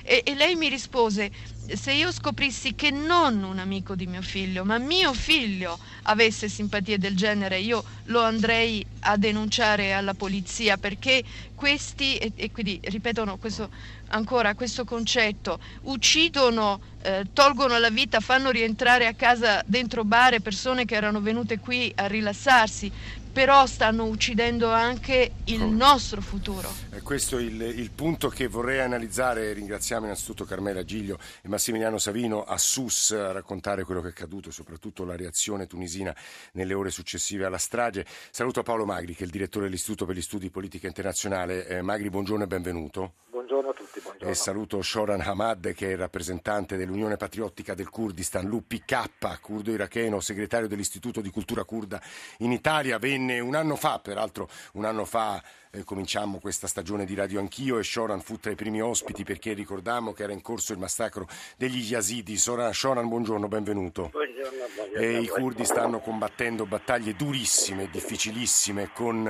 E, 0.05 0.23
e 0.25 0.35
lei 0.35 0.55
mi 0.55 0.69
rispose, 0.69 1.33
se 1.67 1.93
io 1.93 2.13
scoprissi 2.13 2.75
che 2.75 2.91
non 2.91 3.43
un 3.43 3.59
amico 3.59 3.95
di 3.95 4.07
mio 4.07 4.21
figlio, 4.21 4.65
ma 4.65 4.79
mio 4.79 5.15
figlio 5.15 5.79
avesse 6.03 6.49
simpatie 6.49 6.99
del 6.99 7.17
genere, 7.17 7.59
io 7.59 7.83
lo 8.05 8.21
andrei 8.21 8.85
a 9.01 9.17
denunciare 9.17 9.95
alla 9.95 10.15
polizia 10.15 10.77
perché 10.77 11.25
questi, 11.55 12.17
e, 12.17 12.33
e 12.35 12.51
quindi 12.51 12.79
ripetono 12.85 13.39
questo, 13.39 13.71
ancora 14.09 14.55
questo 14.55 14.85
concetto, 14.85 15.59
uccidono, 15.83 16.81
eh, 17.03 17.25
tolgono 17.33 17.79
la 17.79 17.91
vita, 17.91 18.21
fanno 18.21 18.51
rientrare 18.51 19.07
a 19.07 19.15
casa 19.15 19.63
dentro 19.65 20.05
bare 20.05 20.41
persone 20.41 20.85
che 20.85 20.95
erano 20.95 21.21
venute 21.21 21.59
qui 21.59 21.91
a 21.95 22.07
rilassarsi, 22.07 22.93
però 23.35 23.67
stanno 23.67 24.05
uccidendo 24.05 24.71
anche 24.71 25.33
il 25.47 25.65
nostro 25.65 26.21
futuro. 26.21 26.73
E 26.93 27.03
questo 27.03 27.37
è 27.37 27.43
il, 27.43 27.61
il, 27.61 27.91
punto 27.91 28.29
che 28.29 28.47
vorrei 28.47 28.79
analizzare. 28.79 29.53
Ringraziamo 29.53 30.05
innanzitutto 30.05 30.45
Carmela 30.45 30.85
Giglio 30.85 31.19
e 31.43 31.49
Massimiliano 31.49 31.99
Savino 31.99 32.45
a 32.45 32.57
SUS 32.57 33.11
a 33.11 33.33
raccontare 33.33 33.83
quello 33.83 34.01
che 34.01 34.07
è 34.07 34.11
accaduto, 34.11 34.53
soprattutto 34.53 35.05
la 35.05 35.17
reazione 35.17 35.67
tunisina 35.67 36.15
nelle 36.53 36.75
ore 36.75 36.91
successive 36.91 37.45
alla 37.45 37.59
strage. 37.59 38.07
Saluto 38.31 38.63
Paolo 38.63 38.85
Magri, 38.85 39.15
che 39.15 39.25
è 39.25 39.27
il 39.27 39.33
direttore 39.33 39.65
dell'Istituto 39.65 40.07
per 40.07 40.15
gli 40.15 40.23
Studi 40.23 40.45
di 40.45 40.51
Politica 40.51 40.87
Internazionale. 40.87 41.67
Eh, 41.67 41.83
Magri, 41.83 42.11
buongiorno 42.11 42.45
e 42.45 42.47
benvenuto. 42.47 43.15
Buongiorno 43.31 43.71
a 43.71 43.73
tutti. 43.73 43.84
E 44.27 44.33
saluto 44.33 44.81
Shoran 44.81 45.21
Hamad, 45.21 45.75
che 45.75 45.89
è 45.89 45.91
il 45.91 45.99
rappresentante 45.99 46.79
dell'Unione 46.79 47.19
Patriottica 47.19 47.75
del 47.75 47.91
Kurdistan, 47.91 48.47
l'UPK, 48.47 49.39
kurdo 49.43 49.71
iracheno, 49.71 50.19
segretario 50.21 50.67
dell'Istituto 50.67 51.21
di 51.21 51.29
Cultura 51.29 51.63
Kurda 51.65 52.01
in 52.39 52.51
Italia. 52.51 52.99
Venne 52.99 53.39
un 53.41 53.55
anno 53.55 53.77
fa, 53.77 53.99
peraltro 53.99 54.49
un 54.73 54.87
anno 54.87 55.05
fa 55.05 55.43
eh, 55.75 55.83
cominciamo 55.83 56.39
questa 56.39 56.69
stagione 56.69 57.05
di 57.05 57.15
Radio 57.15 57.41
Anch'io 57.41 57.79
e 57.79 57.83
Shoran 57.83 58.21
fu 58.21 58.39
tra 58.39 58.53
i 58.53 58.55
primi 58.55 58.81
ospiti 58.81 59.25
perché 59.25 59.55
ricordammo 59.55 60.13
che 60.13 60.23
era 60.23 60.33
in 60.33 60.41
corso 60.41 60.73
il 60.73 60.79
massacro 60.79 61.27
degli 61.57 61.83
Yazidi. 61.83 62.39
Shoran, 62.39 63.09
buongiorno, 63.09 63.49
benvenuto. 63.49 64.11
Buongiorno, 64.13 64.67
buongiorno. 64.73 65.05
E 65.05 65.21
I 65.21 65.27
kurdi 65.27 65.65
stanno 65.65 65.99
combattendo 65.99 66.65
battaglie 66.65 67.15
durissime, 67.17 67.89
difficilissime 67.91 68.91
con 68.93 69.27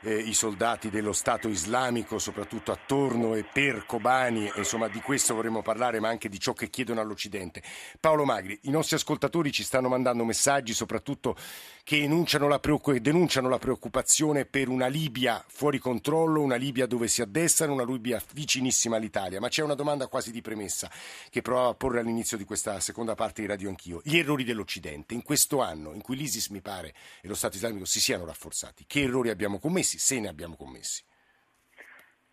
eh, 0.00 0.14
i 0.14 0.34
soldati 0.34 0.90
dello 0.90 1.14
Stato 1.14 1.48
islamico, 1.48 2.18
soprattutto 2.18 2.70
attorno 2.70 3.34
e 3.34 3.44
per 3.50 3.86
Kobani, 3.86 4.27
insomma 4.36 4.88
di 4.88 5.00
questo 5.00 5.34
vorremmo 5.34 5.62
parlare, 5.62 6.00
ma 6.00 6.08
anche 6.08 6.28
di 6.28 6.38
ciò 6.38 6.52
che 6.52 6.70
chiedono 6.70 7.00
all'Occidente. 7.00 7.62
Paolo 8.00 8.24
Magri, 8.24 8.58
i 8.62 8.70
nostri 8.70 8.96
ascoltatori 8.96 9.50
ci 9.52 9.62
stanno 9.62 9.88
mandando 9.88 10.24
messaggi, 10.24 10.74
soprattutto 10.74 11.36
che 11.84 12.06
la, 12.06 12.60
denunciano 13.00 13.48
la 13.48 13.58
preoccupazione 13.58 14.44
per 14.44 14.68
una 14.68 14.88
Libia 14.88 15.42
fuori 15.48 15.78
controllo, 15.78 16.42
una 16.42 16.56
Libia 16.56 16.86
dove 16.86 17.08
si 17.08 17.22
addestrano, 17.22 17.72
una 17.72 17.84
Libia 17.84 18.22
vicinissima 18.32 18.96
all'Italia. 18.96 19.40
Ma 19.40 19.48
c'è 19.48 19.62
una 19.62 19.74
domanda 19.74 20.06
quasi 20.06 20.30
di 20.30 20.42
premessa 20.42 20.90
che 21.30 21.40
provo 21.40 21.68
a 21.68 21.74
porre 21.74 22.00
all'inizio 22.00 22.36
di 22.36 22.44
questa 22.44 22.78
seconda 22.80 23.14
parte 23.14 23.40
di 23.40 23.48
Radio 23.48 23.68
Anch'io. 23.70 24.00
Gli 24.04 24.18
errori 24.18 24.44
dell'Occidente 24.44 25.14
in 25.14 25.22
questo 25.22 25.62
anno 25.62 25.92
in 25.94 26.02
cui 26.02 26.16
l'ISIS, 26.16 26.48
mi 26.48 26.60
pare, 26.60 26.94
e 27.22 27.28
lo 27.28 27.34
Stato 27.34 27.56
islamico 27.56 27.84
si 27.84 28.00
siano 28.00 28.26
rafforzati, 28.26 28.84
che 28.86 29.02
errori 29.02 29.30
abbiamo 29.30 29.58
commessi, 29.58 29.98
se 29.98 30.20
ne 30.20 30.28
abbiamo 30.28 30.56
commessi? 30.56 31.07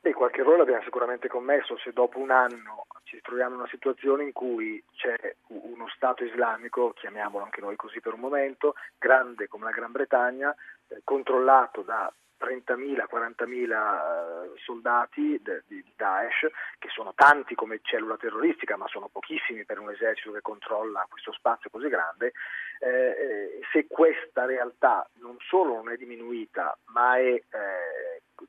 Beh, 0.05 0.13
qualche 0.13 0.41
errore 0.41 0.57
l'abbiamo 0.57 0.83
sicuramente 0.83 1.27
commesso 1.27 1.79
se 1.79 1.91
dopo 1.91 2.19
un 2.19 2.29
anno 2.29 2.85
ci 3.05 3.19
troviamo 3.21 3.55
in 3.55 3.61
una 3.61 3.69
situazione 3.69 4.21
in 4.21 4.33
cui 4.33 4.79
c'è 4.93 5.17
uno 5.47 5.87
Stato 5.95 6.23
islamico, 6.23 6.91
chiamiamolo 6.91 7.43
anche 7.43 7.59
noi 7.59 7.75
così 7.75 7.99
per 8.01 8.13
un 8.13 8.19
momento, 8.19 8.75
grande 8.99 9.47
come 9.47 9.63
la 9.63 9.71
Gran 9.71 9.91
Bretagna, 9.91 10.55
eh, 10.89 11.01
controllato 11.03 11.81
da 11.81 12.13
30.000, 12.37 13.05
40.000 13.09 14.53
eh, 14.53 14.59
soldati 14.63 15.41
di 15.65 15.83
Daesh, 15.95 16.51
che 16.77 16.89
sono 16.89 17.13
tanti 17.15 17.55
come 17.55 17.79
cellula 17.81 18.17
terroristica, 18.17 18.77
ma 18.77 18.87
sono 18.87 19.09
pochissimi 19.11 19.65
per 19.65 19.79
un 19.79 19.89
esercito 19.89 20.33
che 20.33 20.41
controlla 20.41 21.07
questo 21.09 21.31
spazio 21.31 21.71
così 21.71 21.87
grande, 21.87 22.33
eh, 22.79 22.89
eh 22.89 23.59
se 23.71 23.87
questa 23.87 24.45
realtà 24.45 25.09
non 25.19 25.37
solo 25.39 25.73
non 25.73 25.89
è 25.89 25.97
diminuita, 25.97 26.77
ma 26.93 27.17
è 27.17 27.33
eh, 27.33 27.43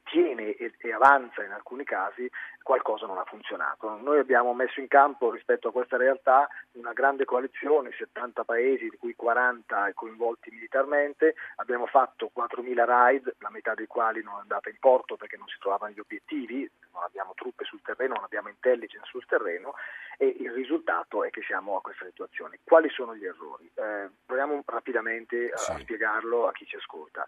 tiene 0.04 0.54
e, 0.54 0.72
e, 0.78 0.92
avanza 0.92 1.42
in 1.42 1.52
alcuni 1.52 1.84
casi, 1.84 2.30
qualcosa 2.62 3.06
non 3.06 3.18
ha 3.18 3.24
funzionato. 3.24 3.88
Noi 3.96 4.18
abbiamo 4.18 4.54
messo 4.54 4.80
in 4.80 4.88
campo 4.88 5.30
rispetto 5.30 5.68
a 5.68 5.72
questa 5.72 5.96
realtà 5.96 6.48
una 6.72 6.92
grande 6.92 7.24
coalizione, 7.24 7.92
70 7.96 8.44
paesi, 8.44 8.88
di 8.88 8.96
cui 8.96 9.14
40 9.14 9.92
coinvolti 9.94 10.50
militarmente, 10.50 11.34
abbiamo 11.56 11.86
fatto 11.86 12.30
4.000 12.34 12.84
raid, 12.84 13.34
la 13.38 13.50
metà 13.50 13.74
dei 13.74 13.86
quali 13.86 14.22
non 14.22 14.34
è 14.36 14.40
andata 14.40 14.68
in 14.68 14.76
porto 14.78 15.16
perché 15.16 15.36
non 15.36 15.48
si 15.48 15.58
trovavano 15.58 15.92
gli 15.92 16.00
obiettivi, 16.00 16.68
non 16.92 17.02
abbiamo 17.02 17.32
truppe 17.34 17.64
sul 17.64 17.82
terreno, 17.82 18.14
non 18.14 18.24
abbiamo 18.24 18.48
intelligence 18.48 19.08
sul 19.08 19.26
terreno 19.26 19.74
e 20.18 20.34
il 20.38 20.50
risultato 20.52 21.24
è 21.24 21.30
che 21.30 21.42
siamo 21.42 21.76
a 21.76 21.80
questa 21.80 22.06
situazione. 22.06 22.58
Quali 22.64 22.88
sono 22.88 23.14
gli 23.14 23.24
errori? 23.24 23.70
Eh, 23.74 24.08
proviamo 24.24 24.62
rapidamente 24.64 25.50
a, 25.52 25.56
sì. 25.56 25.70
a 25.72 25.78
spiegarlo 25.78 26.46
a 26.46 26.52
chi 26.52 26.64
ci 26.66 26.76
ascolta. 26.76 27.26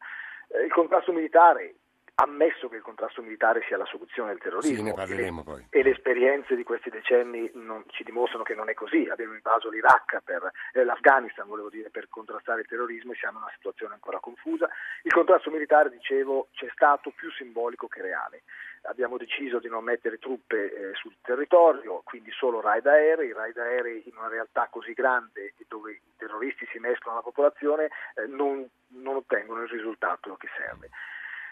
Eh, 0.49 0.65
il 0.65 0.73
contrasto 0.73 1.13
militare 1.13 1.75
ammesso 2.21 2.69
che 2.69 2.77
il 2.77 2.83
contrasto 2.83 3.23
militare 3.23 3.63
sia 3.67 3.77
la 3.77 3.85
soluzione 3.85 4.31
del 4.31 4.41
terrorismo. 4.41 4.77
Sì, 4.77 4.83
ne 4.83 4.93
parleremo 4.93 5.45
poi. 5.45 5.67
E 5.71 5.83
le 5.83 5.91
esperienze 5.91 6.57
di 6.57 6.65
questi 6.65 6.91
decenni 6.91 7.49
non, 7.55 7.85
ci 7.89 8.03
dimostrano 8.03 8.43
che 8.43 8.55
non 8.55 8.69
è 8.69 8.75
così. 8.75 9.09
Abbiamo 9.09 9.35
invaso 9.35 9.71
l'Iraq, 9.71 10.21
per, 10.25 10.51
eh, 10.73 10.85
l'Afghanistan 10.85 11.47
volevo 11.47 11.71
dire, 11.71 11.91
per 11.91 12.09
contrastare 12.09 12.63
il 12.63 12.67
terrorismo 12.67 13.13
e 13.13 13.17
siamo 13.17 13.39
in 13.39 13.45
una 13.45 13.53
situazione 13.55 13.95
ancora 13.95 14.19
confusa. 14.19 14.69
Il 15.03 15.13
contrasto 15.13 15.51
militare, 15.51 15.91
dicevo, 15.91 16.49
c'è 16.53 16.69
stato 16.73 17.13
più 17.15 17.31
simbolico 17.31 17.87
che 17.87 18.03
reale. 18.03 18.43
Abbiamo 18.83 19.17
deciso 19.17 19.61
di 19.61 19.69
non 19.69 19.85
mettere 19.85 20.19
truppe 20.19 20.91
eh, 20.91 20.95
sul 20.95 21.15
territorio, 21.23 22.01
quindi 22.05 22.33
solo 22.33 22.61
raid 22.61 22.87
aerei, 22.87 23.33
raid 23.33 23.57
aerei 23.59 24.09
in 24.09 24.17
una 24.17 24.29
realtà 24.29 24.69
così 24.71 24.93
grande 24.93 25.55
dove 25.69 25.93
i 25.93 26.01
terroristi 26.17 26.67
si 26.73 26.79
mescolano 26.79 27.21
alla 27.21 27.29
popolazione 27.29 27.91
eh, 28.15 28.27
non, 28.27 28.67
non 28.89 29.17
ottengono 29.17 29.63
il 29.63 29.69
risultato 29.69 30.35
che 30.37 30.49
serve. 30.57 30.91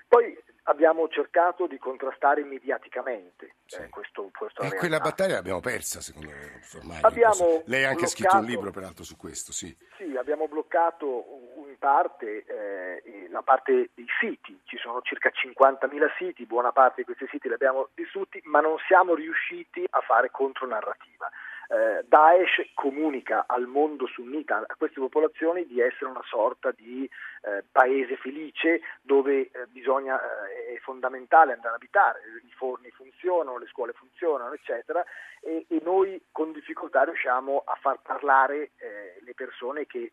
Poi 0.09 0.37
abbiamo 0.69 1.09
cercato 1.09 1.67
di 1.67 1.79
contrastare 1.79 2.45
mediaticamente 2.45 3.55
sì. 3.67 3.83
eh, 3.83 3.89
questo, 3.89 4.31
questo 4.37 4.63
E 4.63 4.75
quella 4.75 4.99
battaglia 4.99 5.35
l'abbiamo 5.35 5.61
persa, 5.61 6.01
secondo 6.01 6.29
me. 6.31 6.61
Ormai, 6.75 6.99
abbiamo 7.03 7.63
Lei 7.67 7.85
ha 7.85 7.89
anche 7.89 8.01
bloccato, 8.03 8.07
scritto 8.07 8.37
un 8.37 8.45
libro, 8.45 8.71
peraltro, 8.71 9.05
su 9.05 9.17
questo. 9.17 9.53
Sì, 9.53 9.77
sì 9.97 10.17
abbiamo 10.17 10.49
bloccato 10.49 11.25
in 11.57 11.77
parte 11.79 12.45
eh, 12.45 13.29
la 13.31 13.43
parte 13.43 13.91
dei 13.95 14.07
siti. 14.21 14.61
Ci 14.65 14.77
sono 14.79 15.01
circa 15.03 15.31
50.000 15.31 16.17
siti, 16.17 16.47
buona 16.47 16.73
parte 16.73 16.97
di 16.99 17.05
questi 17.05 17.27
siti 17.31 17.49
li 17.49 17.55
abbiamo 17.55 17.89
distrutti, 17.95 18.41
ma 18.45 18.61
non 18.61 18.77
siamo 18.87 19.15
riusciti 19.15 19.85
a 19.89 20.01
fare 20.01 20.31
contronarrativa 20.31 21.31
eh, 21.69 22.05
Daesh 22.07 22.71
comunica 22.75 23.45
al 23.47 23.67
mondo 23.67 24.07
sunnita, 24.07 24.65
a 24.67 24.75
queste 24.77 25.01
popolazioni, 25.01 25.67
di 25.67 25.81
essere 25.81 26.11
una 26.11 26.23
sorta 26.25 26.71
di 26.71 27.09
eh, 27.43 27.65
paese 27.71 28.17
felice 28.17 28.81
dove 29.03 29.41
eh, 29.41 29.51
bisogna, 29.69 30.21
eh, 30.21 30.75
è 30.75 30.79
fondamentale 30.79 31.53
andare 31.53 31.75
a 31.75 31.77
abitare, 31.77 32.21
i 32.47 32.53
forni 32.53 32.91
funzionano, 32.91 33.59
le 33.59 33.67
scuole 33.67 33.93
funzionano, 33.93 34.53
eccetera, 34.53 35.05
e, 35.41 35.67
e 35.69 35.81
noi 35.83 36.21
con 36.31 36.53
difficoltà 36.53 37.05
riusciamo 37.05 37.63
a 37.65 37.75
far 37.81 38.01
parlare 38.01 38.71
eh, 38.77 39.19
le 39.21 39.35
persone 39.35 39.87
che 39.87 40.13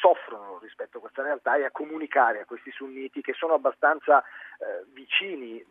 soffrono 0.00 0.58
rispetto 0.60 0.98
a 0.98 1.00
questa 1.00 1.22
realtà 1.22 1.56
e 1.56 1.64
a 1.64 1.70
comunicare 1.70 2.40
a 2.40 2.44
questi 2.44 2.70
sunniti 2.70 3.20
che 3.20 3.34
sono 3.34 3.54
abbastanza 3.54 4.24
vicini 4.92 5.64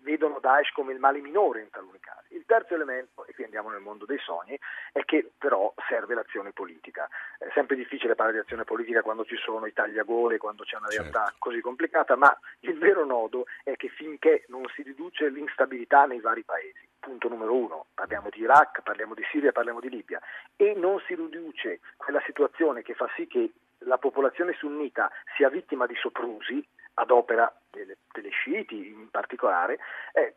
vedono 0.00 0.38
Daesh 0.40 0.72
come 0.72 0.92
il 0.92 0.98
male 0.98 1.20
minore 1.20 1.60
in 1.60 1.70
taluni 1.70 1.98
casi. 2.00 2.34
Il 2.34 2.44
terzo 2.46 2.74
elemento, 2.74 3.26
e 3.26 3.34
qui 3.34 3.44
andiamo 3.44 3.70
nel 3.70 3.80
mondo 3.80 4.04
dei 4.04 4.18
sogni, 4.18 4.58
è 4.92 5.04
che 5.04 5.30
però 5.36 5.72
serve 5.88 6.14
l'azione 6.14 6.52
politica. 6.52 7.08
È 7.38 7.48
sempre 7.54 7.76
difficile 7.76 8.14
parlare 8.14 8.38
di 8.38 8.44
azione 8.44 8.64
politica 8.64 9.02
quando 9.02 9.24
ci 9.24 9.36
sono 9.36 9.66
i 9.66 9.72
tagliagole, 9.72 10.38
quando 10.38 10.64
c'è 10.64 10.76
una 10.76 10.88
realtà 10.88 11.24
certo. 11.24 11.36
così 11.38 11.60
complicata, 11.60 12.16
ma 12.16 12.36
il 12.60 12.78
vero 12.78 13.04
nodo 13.04 13.44
è 13.64 13.76
che 13.76 13.88
finché 13.88 14.44
non 14.48 14.64
si 14.74 14.82
riduce 14.82 15.28
l'instabilità 15.28 16.06
nei 16.06 16.20
vari 16.20 16.42
paesi, 16.42 16.88
punto 16.98 17.28
numero 17.28 17.54
uno, 17.54 17.86
parliamo 17.94 18.28
di 18.30 18.40
Iraq, 18.40 18.82
parliamo 18.82 19.14
di 19.14 19.24
Siria, 19.30 19.52
parliamo 19.52 19.80
di 19.80 19.90
Libia, 19.90 20.20
e 20.56 20.74
non 20.74 21.00
si 21.06 21.14
riduce 21.14 21.80
quella 21.96 22.22
situazione 22.24 22.82
che 22.82 22.94
fa 22.94 23.08
sì 23.14 23.26
che 23.26 23.52
la 23.82 23.98
popolazione 23.98 24.54
sunnita 24.54 25.10
sia 25.36 25.48
vittima 25.48 25.86
di 25.86 25.94
soprusi, 25.94 26.66
ad 26.94 27.10
opera 27.10 27.52
delle, 27.70 27.98
delle 28.12 28.30
sciiti 28.30 28.88
in 28.88 29.10
particolare, 29.10 29.78
eh, 30.12 30.34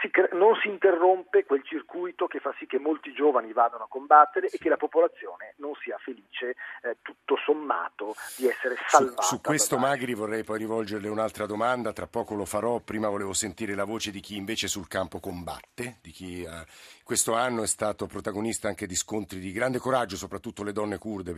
si, 0.00 0.10
non 0.32 0.54
si 0.62 0.68
interrompe 0.68 1.44
quel 1.44 1.64
circuito 1.64 2.26
che 2.26 2.38
fa 2.38 2.54
sì 2.58 2.66
che 2.66 2.78
molti 2.78 3.12
giovani 3.12 3.52
vadano 3.52 3.84
a 3.84 3.88
combattere 3.88 4.48
sì. 4.48 4.56
e 4.56 4.58
che 4.58 4.68
la 4.68 4.76
popolazione 4.76 5.54
non 5.56 5.74
sia 5.82 5.96
felice 5.98 6.54
eh, 6.82 6.96
tutto 7.02 7.36
sommato 7.44 8.14
di 8.36 8.46
essere 8.46 8.76
salvata. 8.86 9.22
Su, 9.22 9.36
su 9.36 9.40
questo 9.40 9.78
Magri 9.78 10.14
vorrei 10.14 10.44
poi 10.44 10.58
rivolgerle 10.58 11.08
un'altra 11.08 11.46
domanda, 11.46 11.92
tra 11.92 12.06
poco 12.06 12.34
lo 12.34 12.44
farò, 12.44 12.78
prima 12.80 13.08
volevo 13.08 13.32
sentire 13.32 13.74
la 13.74 13.84
voce 13.84 14.10
di 14.10 14.20
chi 14.20 14.36
invece 14.36 14.68
sul 14.68 14.88
campo 14.88 15.18
combatte, 15.18 15.98
di 16.02 16.10
chi 16.10 16.42
eh, 16.42 16.64
questo 17.02 17.34
anno 17.34 17.62
è 17.62 17.66
stato 17.66 18.06
protagonista 18.06 18.68
anche 18.68 18.86
di 18.86 18.94
scontri 18.94 19.38
di 19.38 19.52
grande 19.52 19.78
coraggio, 19.78 20.16
soprattutto 20.16 20.62
le 20.62 20.72
donne 20.72 20.98
kurde, 20.98 21.32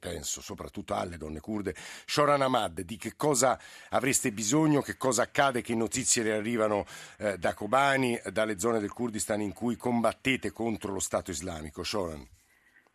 penso, 0.00 0.40
soprattutto 0.40 0.94
alle 0.94 1.16
donne 1.16 1.40
kurde. 1.40 1.74
Shoran 1.76 2.42
Ahmad, 2.42 2.80
di 2.80 2.96
che 2.96 3.14
cosa 3.16 3.58
avreste 3.90 4.32
bisogno, 4.32 4.80
che 4.84 4.96
cosa 4.96 5.22
accade, 5.22 5.62
che 5.62 5.74
notizie 5.74 6.22
le 6.22 6.34
arrivano 6.34 6.84
eh, 7.18 7.36
da 7.38 7.54
Kobani? 7.54 8.20
Dalle 8.30 8.58
zone 8.60 8.78
del 8.78 8.92
Kurdistan 8.92 9.40
in 9.40 9.52
cui 9.52 9.76
combattete 9.76 10.52
contro 10.52 10.92
lo 10.92 11.00
Stato 11.00 11.32
islamico. 11.32 11.82
Shoran. 11.82 12.24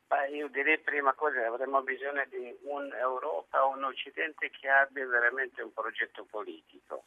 Beh, 0.08 0.29
io 0.29 0.48
direi 0.48 0.79
prima 0.79 1.13
cosa 1.13 1.46
avremmo 1.46 1.81
bisogno 1.81 2.24
di 2.29 2.55
un'Europa, 2.63 3.65
un 3.65 3.84
Occidente 3.84 4.50
che 4.50 4.69
abbia 4.69 5.05
veramente 5.05 5.62
un 5.62 5.74
progetto 5.74 6.25
politico, 6.29 7.03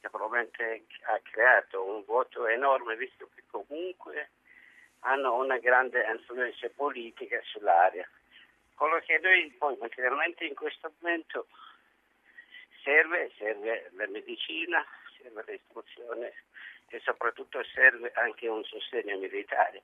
che 0.00 0.08
probabilmente 0.10 0.84
ha 1.06 1.18
creato 1.22 1.82
un 1.82 2.04
voto 2.04 2.46
enorme, 2.46 2.96
visto 2.96 3.28
che 3.34 3.42
comunque 3.50 4.30
hanno 5.00 5.34
una 5.34 5.58
grande 5.58 6.04
influenza 6.04 6.68
politica 6.74 7.40
sull'area. 7.42 8.08
Quello 8.74 9.00
che 9.04 9.18
noi 9.18 9.50
poi 9.58 9.76
materialmente 9.80 10.44
in 10.44 10.54
questo 10.54 10.92
momento 11.00 11.46
serve, 12.82 13.30
serve 13.36 13.90
la 13.96 14.06
medicina, 14.08 14.84
serve 15.20 15.44
l'istruzione, 15.46 16.32
e 16.88 17.00
soprattutto 17.00 17.62
serve 17.64 18.10
anche 18.14 18.48
un 18.48 18.64
sostegno 18.64 19.18
militare. 19.18 19.82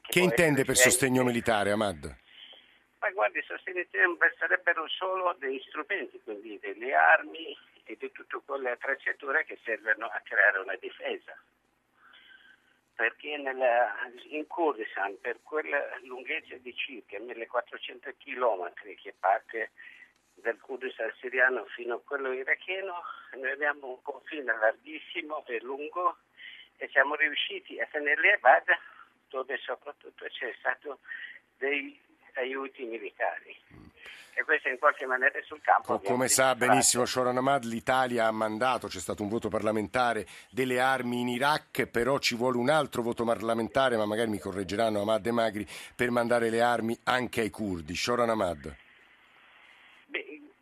Che, 0.00 0.12
che 0.12 0.20
intende 0.20 0.64
per 0.64 0.76
sostegno 0.76 1.24
militare, 1.24 1.70
Ahmad? 1.70 2.16
Ma 3.00 3.10
guardi, 3.10 3.42
sostegno 3.42 3.84
militare 3.92 4.34
sarebbero 4.38 4.88
solo 4.88 5.34
degli 5.38 5.60
strumenti, 5.66 6.20
quindi 6.22 6.58
delle 6.58 6.94
armi 6.94 7.56
e 7.84 7.96
di 7.98 8.10
tutte 8.12 8.40
quelle 8.44 8.70
attrezzature 8.70 9.44
che 9.44 9.58
servono 9.64 10.06
a 10.06 10.20
creare 10.24 10.58
una 10.58 10.76
difesa. 10.76 11.36
Perché 12.94 13.36
nella, 13.36 13.94
in 14.30 14.46
Kurdistan, 14.46 15.20
per 15.20 15.38
quella 15.42 15.78
lunghezza 16.04 16.56
di 16.56 16.74
circa 16.74 17.18
1400 17.18 18.14
km 18.18 18.72
che 18.72 19.14
parte 19.18 19.70
dal 20.36 20.58
Kurdistan 20.60 21.12
siriano 21.20 21.64
fino 21.74 21.94
a 21.94 22.00
quello 22.04 22.32
iracheno, 22.32 23.02
noi 23.34 23.50
abbiamo 23.50 23.88
un 23.88 24.02
confine 24.02 24.56
larghissimo 24.56 25.44
e 25.46 25.60
lungo 25.62 26.18
e 26.76 26.88
siamo 26.92 27.14
riusciti 27.14 27.80
a 27.80 27.88
tenerli 27.90 28.30
a 28.30 28.38
bada 28.40 28.78
dove 29.28 29.56
soprattutto 29.58 30.24
c'è 30.26 30.54
stato 30.58 31.00
dei 31.56 31.98
aiuti 32.34 32.84
militari. 32.84 33.56
E 34.38 34.44
questo 34.44 34.68
in 34.68 34.78
qualche 34.78 35.06
maniera 35.06 35.40
sul 35.44 35.62
campo. 35.62 35.98
Come 36.00 36.28
sa 36.28 36.54
benissimo 36.54 37.06
Shoran 37.06 37.38
Ahmad, 37.38 37.64
l'Italia 37.64 38.26
ha 38.26 38.30
mandato, 38.30 38.86
c'è 38.86 38.98
stato 39.00 39.22
un 39.22 39.30
voto 39.30 39.48
parlamentare 39.48 40.26
delle 40.50 40.78
armi 40.78 41.22
in 41.22 41.28
Iraq, 41.28 41.86
però 41.86 42.18
ci 42.18 42.36
vuole 42.36 42.58
un 42.58 42.68
altro 42.68 43.00
voto 43.00 43.24
parlamentare, 43.24 43.96
ma 43.96 44.04
magari 44.04 44.28
mi 44.28 44.38
correggeranno 44.38 45.00
Ahmad 45.00 45.26
e 45.26 45.30
Magri, 45.30 45.66
per 45.94 46.10
mandare 46.10 46.50
le 46.50 46.60
armi 46.60 46.98
anche 47.04 47.40
ai 47.40 47.50
curdi. 47.50 47.94
Shoran 47.94 48.28
Ahmad 48.28 48.84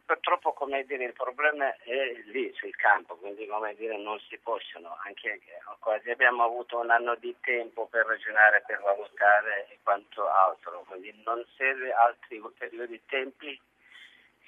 purtroppo 0.04 0.52
come 0.52 0.84
dire, 0.84 1.04
il 1.04 1.12
problema 1.12 1.74
è 1.82 2.12
lì 2.26 2.52
sul 2.54 2.74
campo, 2.76 3.16
quindi 3.16 3.46
come 3.46 3.74
dire, 3.74 3.96
non 3.96 4.18
si 4.28 4.38
possono, 4.38 4.96
anche 5.04 5.40
quasi 5.78 6.10
abbiamo 6.10 6.44
avuto 6.44 6.78
un 6.78 6.90
anno 6.90 7.14
di 7.16 7.34
tempo 7.40 7.86
per 7.86 8.06
ragionare, 8.06 8.62
per 8.66 8.80
valutare 8.80 9.68
e 9.70 9.78
quanto 9.82 10.28
altro, 10.28 10.84
quindi 10.86 11.14
non 11.24 11.44
serve 11.56 11.92
altri 11.92 12.38
ulteriori 12.38 13.00
tempi 13.06 13.58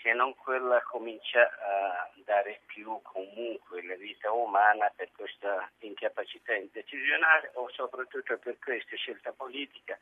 se 0.03 0.13
non 0.13 0.37
quella 0.37 0.81
comincia 0.83 1.41
a 1.43 2.11
dare 2.25 2.61
più 2.67 3.01
comunque 3.03 3.83
la 3.85 3.97
vita 3.97 4.31
umana 4.31 4.93
per 4.95 5.09
questa 5.17 5.69
incapacità 5.79 6.53
decisionale 6.71 7.51
o 7.55 7.69
soprattutto 7.71 8.37
per 8.39 8.59
questa 8.59 8.95
scelta 8.97 9.33
politica, 9.33 9.99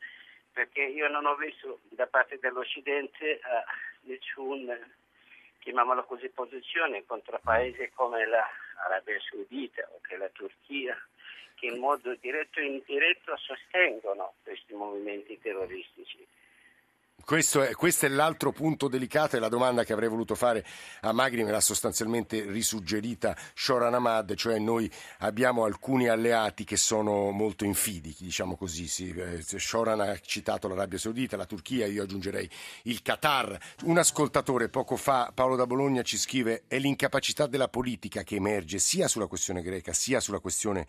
perché 0.51 0.81
io 0.83 1.07
non 1.07 1.25
ho 1.25 1.35
visto 1.35 1.79
da 1.89 2.07
parte 2.07 2.37
dell'Occidente 2.39 3.39
uh, 3.41 4.07
nessun 4.07 5.03
chiamiamola 5.65 6.03
così, 6.03 6.29
posizione 6.29 7.03
contro 7.07 7.39
paesi 7.43 7.89
come 7.95 8.23
l'Arabia 8.27 9.19
Saudita 9.27 9.81
o 9.91 9.99
che 10.07 10.15
la 10.15 10.29
Turchia, 10.29 10.95
che 11.55 11.65
in 11.65 11.79
modo 11.79 12.13
diretto 12.21 12.59
e 12.59 12.65
indiretto 12.65 13.35
sostengono 13.35 14.35
questi 14.43 14.75
movimenti 14.75 15.39
terroristici. 15.39 16.25
Questo 17.25 17.63
è, 17.63 17.73
questo 17.73 18.05
è, 18.05 18.09
l'altro 18.09 18.51
punto 18.51 18.87
delicato 18.87 19.35
e 19.35 19.39
la 19.39 19.49
domanda 19.49 19.83
che 19.83 19.93
avrei 19.93 20.07
voluto 20.07 20.35
fare 20.35 20.63
a 21.01 21.11
Magri 21.11 21.43
me 21.43 21.49
l'ha 21.49 21.59
sostanzialmente 21.59 22.45
risuggerita 22.45 23.35
Shoran 23.55 23.95
Ahmad, 23.95 24.35
cioè 24.35 24.59
noi 24.59 24.89
abbiamo 25.19 25.63
alcuni 25.63 26.07
alleati 26.07 26.63
che 26.65 26.77
sono 26.77 27.31
molto 27.31 27.65
infidi, 27.65 28.15
diciamo 28.15 28.55
così. 28.55 28.87
Sì. 28.87 29.09
Eh, 29.09 29.43
Shoran 29.43 30.01
ha 30.01 30.19
citato 30.19 30.67
l'Arabia 30.67 30.99
Saudita, 30.99 31.35
la 31.35 31.47
Turchia, 31.47 31.87
io 31.87 32.03
aggiungerei 32.03 32.47
il 32.83 33.01
Qatar. 33.01 33.57
Un 33.85 33.97
ascoltatore 33.97 34.69
poco 34.69 34.95
fa, 34.95 35.31
Paolo 35.33 35.55
da 35.55 35.65
Bologna, 35.65 36.03
ci 36.03 36.19
scrive 36.19 36.65
è 36.67 36.77
l'incapacità 36.77 37.47
della 37.47 37.69
politica 37.69 38.21
che 38.21 38.35
emerge 38.35 38.77
sia 38.77 39.07
sulla 39.07 39.25
questione 39.25 39.63
greca 39.63 39.93
sia 39.93 40.19
sulla 40.19 40.39
questione 40.39 40.85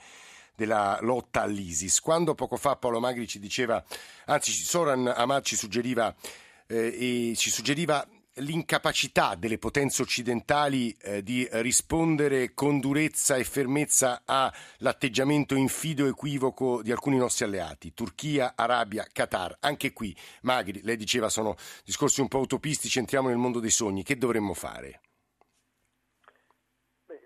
della 0.56 0.98
lotta 1.02 1.42
all'ISIS. 1.42 2.00
Quando 2.00 2.34
poco 2.34 2.56
fa 2.56 2.76
Paolo 2.76 2.98
Magri 2.98 3.28
ci 3.28 3.38
diceva, 3.38 3.82
anzi 4.24 4.50
Soran 4.52 5.06
Ahmad 5.06 5.44
ci 5.44 5.54
suggeriva, 5.54 6.14
eh, 6.66 7.34
ci 7.36 7.50
suggeriva 7.50 8.04
l'incapacità 8.40 9.34
delle 9.34 9.58
potenze 9.58 10.02
occidentali 10.02 10.94
eh, 11.00 11.22
di 11.22 11.48
rispondere 11.52 12.52
con 12.52 12.80
durezza 12.80 13.36
e 13.36 13.44
fermezza 13.44 14.22
all'atteggiamento 14.24 15.54
infido 15.54 16.04
e 16.04 16.10
equivoco 16.10 16.82
di 16.82 16.90
alcuni 16.90 17.16
nostri 17.16 17.44
alleati, 17.44 17.94
Turchia, 17.94 18.52
Arabia, 18.54 19.06
Qatar. 19.10 19.56
Anche 19.60 19.92
qui, 19.92 20.14
Magri, 20.42 20.82
lei 20.82 20.96
diceva 20.96 21.28
sono 21.28 21.54
discorsi 21.84 22.20
un 22.20 22.28
po' 22.28 22.40
utopistici, 22.40 22.98
entriamo 22.98 23.28
nel 23.28 23.38
mondo 23.38 23.60
dei 23.60 23.70
sogni. 23.70 24.02
Che 24.02 24.18
dovremmo 24.18 24.52
fare? 24.52 25.00
Beh, 27.06 27.20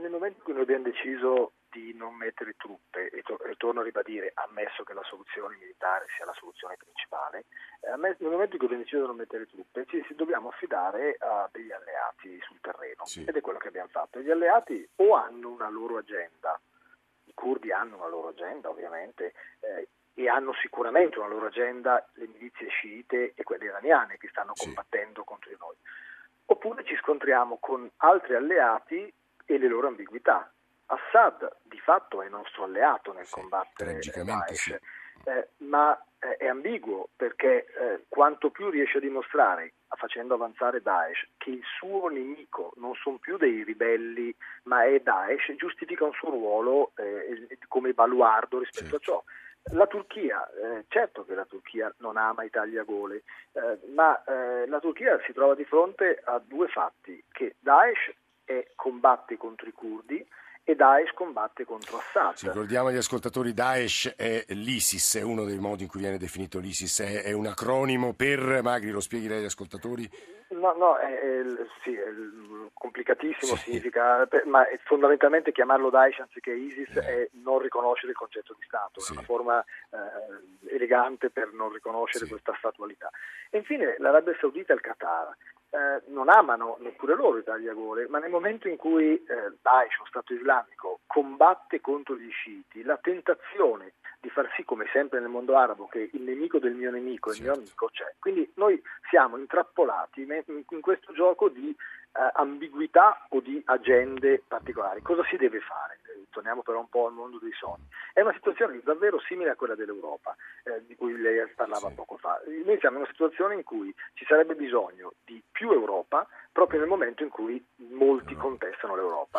nel 0.00 0.10
momento 0.10 0.38
in 0.38 0.44
cui 0.44 0.52
noi 0.52 0.62
abbiamo 0.62 0.84
deciso 0.84 1.52
di 1.76 1.92
non 1.94 2.14
mettere 2.14 2.54
truppe, 2.56 3.10
e, 3.10 3.20
to- 3.20 3.38
e, 3.44 3.54
torno 3.56 3.80
a 3.80 3.84
ribadire, 3.84 4.32
ammesso 4.34 4.82
che 4.82 4.94
la 4.94 5.02
soluzione 5.04 5.56
militare 5.60 6.06
sia 6.16 6.24
la 6.24 6.32
soluzione 6.32 6.76
principale, 6.78 7.44
eh, 7.80 7.96
nel 7.96 8.16
momento 8.18 8.52
in 8.52 8.58
cui 8.58 8.66
abbiamo 8.66 8.82
deciso 8.82 9.00
di 9.02 9.06
non 9.06 9.16
mettere 9.16 9.46
truppe 9.46 9.84
ci, 9.86 10.02
dobbiamo 10.14 10.48
affidare 10.48 11.16
a 11.20 11.48
degli 11.52 11.70
alleati 11.70 12.40
sul 12.40 12.60
terreno 12.62 13.04
sì. 13.04 13.24
ed 13.24 13.36
è 13.36 13.40
quello 13.42 13.58
che 13.58 13.68
abbiamo 13.68 13.90
fatto. 13.90 14.20
Gli 14.20 14.30
alleati 14.30 14.88
o 14.96 15.14
hanno 15.14 15.50
una 15.50 15.68
loro 15.68 15.98
agenda, 15.98 16.58
i 17.24 17.34
curdi 17.34 17.70
hanno 17.72 17.96
una 17.96 18.08
loro 18.08 18.28
agenda 18.28 18.70
ovviamente, 18.70 19.34
eh, 19.60 19.88
e 20.18 20.30
hanno 20.30 20.54
sicuramente 20.54 21.18
una 21.18 21.28
loro 21.28 21.46
agenda 21.46 22.02
le 22.14 22.26
milizie 22.26 22.68
sciite 22.68 23.34
e 23.34 23.42
quelle 23.42 23.66
iraniane 23.66 24.16
che 24.16 24.28
stanno 24.28 24.52
sì. 24.54 24.64
combattendo 24.64 25.24
contro 25.24 25.50
di 25.50 25.56
noi. 25.60 25.76
Oppure 26.46 26.84
ci 26.84 26.96
scontriamo 26.96 27.58
con 27.58 27.90
altri 27.98 28.34
alleati 28.34 29.12
e 29.44 29.58
le 29.58 29.68
loro 29.68 29.88
ambiguità. 29.88 30.50
Assad 30.86 31.56
di 31.62 31.78
fatto 31.80 32.22
è 32.22 32.28
nostro 32.28 32.64
alleato 32.64 33.12
nel 33.12 33.26
sì, 33.26 33.34
combattere 33.34 33.98
Daesh, 33.98 34.54
sì. 34.54 34.78
eh, 35.24 35.48
ma 35.58 36.00
eh, 36.20 36.36
è 36.36 36.46
ambiguo 36.46 37.08
perché 37.16 37.66
eh, 37.66 38.04
quanto 38.08 38.50
più 38.50 38.70
riesce 38.70 38.98
a 38.98 39.00
dimostrare, 39.00 39.74
facendo 39.96 40.34
avanzare 40.34 40.82
Daesh, 40.82 41.26
che 41.38 41.50
il 41.50 41.62
suo 41.78 42.08
nemico 42.08 42.72
non 42.76 42.94
sono 42.94 43.18
più 43.18 43.36
dei 43.36 43.64
ribelli 43.64 44.34
ma 44.64 44.84
è 44.84 45.00
Daesh, 45.00 45.54
giustifica 45.56 46.04
un 46.04 46.12
suo 46.12 46.30
ruolo 46.30 46.92
eh, 46.96 47.58
come 47.68 47.92
baluardo 47.92 48.58
rispetto 48.58 48.90
certo. 48.90 48.96
a 48.96 49.00
ciò. 49.00 49.24
La 49.72 49.88
Turchia, 49.88 50.48
eh, 50.50 50.84
certo 50.86 51.24
che 51.24 51.34
la 51.34 51.44
Turchia 51.44 51.92
non 51.98 52.16
ama 52.16 52.44
i 52.44 52.50
tagliagole, 52.50 53.24
eh, 53.52 53.78
ma 53.92 54.22
eh, 54.22 54.64
la 54.68 54.78
Turchia 54.78 55.20
si 55.26 55.32
trova 55.32 55.56
di 55.56 55.64
fronte 55.64 56.22
a 56.24 56.38
due 56.38 56.68
fatti, 56.68 57.24
che 57.32 57.56
Daesh 57.58 58.14
è, 58.44 58.64
combatte 58.76 59.36
contro 59.36 59.66
i 59.66 59.72
curdi 59.72 60.24
e 60.68 60.74
Daesh 60.74 61.12
combatte 61.14 61.64
contro 61.64 61.98
Assad. 61.98 62.34
Sì, 62.34 62.46
ricordiamo 62.48 62.88
agli 62.88 62.96
ascoltatori, 62.96 63.54
Daesh 63.54 64.14
è 64.16 64.44
l'ISIS, 64.48 65.18
è 65.18 65.22
uno 65.22 65.44
dei 65.44 65.60
modi 65.60 65.84
in 65.84 65.88
cui 65.88 66.00
viene 66.00 66.18
definito 66.18 66.58
l'ISIS, 66.58 67.02
è, 67.02 67.22
è 67.22 67.30
un 67.30 67.46
acronimo 67.46 68.14
per, 68.14 68.62
Magri 68.64 68.90
lo 68.90 68.98
spieghi 68.98 69.28
lei 69.28 69.38
agli 69.38 69.44
ascoltatori? 69.44 70.10
No, 70.48 70.74
no, 70.74 70.96
è, 70.96 71.18
è, 71.18 71.44
sì, 71.82 71.92
è 71.92 72.08
complicatissimo, 72.72 73.56
sì. 73.56 73.70
significa, 73.70 74.28
ma 74.44 74.64
fondamentalmente 74.84 75.50
chiamarlo 75.50 75.90
Daesh 75.90 76.20
anziché 76.20 76.52
ISIS 76.52 76.94
eh. 76.96 77.00
è 77.00 77.28
non 77.42 77.58
riconoscere 77.58 78.12
il 78.12 78.16
concetto 78.16 78.54
di 78.56 78.64
Stato, 78.64 79.00
sì. 79.00 79.12
è 79.12 79.16
una 79.16 79.24
forma 79.24 79.64
eh, 79.90 80.74
elegante 80.74 81.30
per 81.30 81.52
non 81.52 81.72
riconoscere 81.72 82.26
sì. 82.26 82.30
questa 82.30 82.54
statualità. 82.58 83.10
E 83.50 83.58
infine 83.58 83.96
l'Arabia 83.98 84.36
Saudita 84.38 84.72
e 84.72 84.76
il 84.76 84.82
Qatar 84.82 85.36
eh, 85.70 86.02
non 86.06 86.28
amano 86.28 86.76
neppure 86.78 87.16
loro 87.16 87.38
i 87.38 87.42
tagliagole, 87.42 88.06
ma 88.06 88.20
nel 88.20 88.30
momento 88.30 88.68
in 88.68 88.76
cui 88.76 89.14
eh, 89.14 89.56
Daesh, 89.60 89.98
lo 89.98 90.06
Stato 90.06 90.32
islamico, 90.32 91.00
combatte 91.06 91.80
contro 91.80 92.16
gli 92.16 92.30
sciiti, 92.30 92.84
la 92.84 92.98
tentazione 92.98 93.94
di 94.20 94.28
far 94.30 94.50
sì, 94.56 94.64
come 94.64 94.86
sempre 94.92 95.20
nel 95.20 95.28
mondo 95.28 95.56
arabo, 95.56 95.86
che 95.86 96.10
il 96.12 96.22
nemico 96.22 96.58
del 96.58 96.74
mio 96.74 96.90
nemico 96.90 97.30
è 97.30 97.34
il 97.34 97.42
mio 97.42 97.54
certo. 97.54 97.68
amico 97.68 97.88
c'è. 97.92 98.14
Quindi 98.18 98.50
noi 98.54 98.80
siamo 99.10 99.36
intrappolati 99.36 100.26
in 100.46 100.80
questo 100.80 101.12
gioco 101.12 101.48
di 101.48 101.74
eh, 102.16 102.30
ambiguità 102.34 103.26
o 103.30 103.40
di 103.40 103.60
agende 103.66 104.42
particolari. 104.46 105.02
Cosa 105.02 105.22
si 105.24 105.36
deve 105.36 105.60
fare? 105.60 105.98
Eh, 106.04 106.24
torniamo 106.30 106.62
però 106.62 106.80
un 106.80 106.88
po' 106.88 107.06
al 107.06 107.12
mondo 107.12 107.38
dei 107.38 107.52
sogni. 107.52 107.86
È 108.12 108.20
una 108.20 108.32
situazione 108.32 108.80
davvero 108.82 109.20
simile 109.20 109.50
a 109.50 109.54
quella 109.54 109.74
dell'Europa, 109.74 110.34
eh, 110.64 110.82
di 110.86 110.96
cui 110.96 111.16
lei 111.16 111.46
parlava 111.54 111.88
sì. 111.88 111.94
poco 111.94 112.16
fa. 112.16 112.40
Noi 112.64 112.78
siamo 112.78 112.96
in 112.96 113.02
una 113.02 113.10
situazione 113.10 113.54
in 113.54 113.62
cui 113.62 113.94
ci 114.14 114.24
sarebbe 114.24 114.54
bisogno 114.54 115.12
di 115.24 115.42
più 115.50 115.70
Europa 115.70 116.26
proprio 116.52 116.80
nel 116.80 116.88
momento 116.88 117.22
in 117.22 117.28
cui 117.28 117.62
molti 117.90 118.32
l'Europa. 118.32 118.34
Sì. 118.34 118.36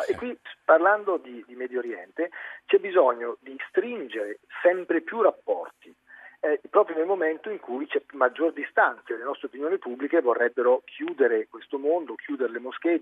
E 0.05 0.15
qui, 0.15 0.37
parlando 0.63 1.17
di, 1.17 1.43
di 1.47 1.55
Medio 1.55 1.79
Oriente, 1.79 2.29
c'è 2.65 2.77
bisogno 2.77 3.37
di 3.39 3.57
stringere 3.69 4.39
sempre 4.61 5.01
più 5.01 5.21
rapporti 5.21 5.95
eh, 6.39 6.59
proprio 6.69 6.97
nel 6.97 7.05
momento 7.05 7.49
in 7.49 7.59
cui 7.59 7.87
c'è 7.87 8.01
maggior 8.13 8.53
distanza. 8.53 9.15
Le 9.15 9.23
nostre 9.23 9.47
opinioni 9.47 9.77
pubbliche 9.77 10.21
vorrebbero 10.21 10.81
chiudere 10.85 11.47
questo 11.47 11.77
mondo, 11.77 12.15
chiudere 12.15 12.51
le 12.51 12.59
moschee, 12.59 12.99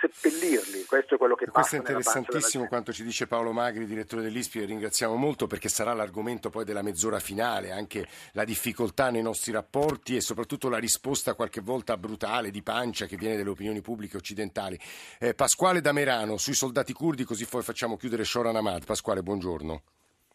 seppellirli. 0.00 0.84
Questo 0.84 1.14
è 1.14 1.18
quello 1.18 1.34
che 1.34 1.46
passa. 1.46 1.58
Questo 1.58 1.76
è 1.76 1.78
interessantissimo 1.78 2.66
quanto 2.66 2.92
ci 2.92 3.02
dice 3.02 3.26
Paolo 3.26 3.52
Magri, 3.52 3.86
direttore 3.86 4.22
dell'ISPI, 4.22 4.62
e 4.62 4.66
ringraziamo 4.66 5.14
molto 5.14 5.46
perché 5.46 5.68
sarà 5.68 5.92
l'argomento 5.92 6.50
poi 6.50 6.64
della 6.64 6.82
mezz'ora 6.82 7.18
finale, 7.18 7.70
anche 7.72 8.06
la 8.32 8.44
difficoltà 8.44 9.10
nei 9.10 9.22
nostri 9.22 9.52
rapporti 9.52 10.16
e 10.16 10.20
soprattutto 10.20 10.68
la 10.68 10.78
risposta 10.78 11.34
qualche 11.34 11.60
volta 11.60 11.96
brutale, 11.96 12.50
di 12.50 12.62
pancia, 12.62 13.06
che 13.06 13.16
viene 13.16 13.36
dalle 13.36 13.50
opinioni 13.50 13.80
pubbliche 13.80 14.16
occidentali. 14.16 14.78
Eh, 15.18 15.34
Pasquale 15.34 15.80
Damerano, 15.80 16.36
sui 16.36 16.54
soldati 16.54 16.92
curdi, 16.92 17.24
così 17.24 17.46
poi 17.46 17.62
facciamo 17.62 17.96
chiudere 17.96 18.24
Shoran 18.24 18.56
Ahmad. 18.56 18.84
Pasquale, 18.84 19.22
buongiorno. 19.22 19.82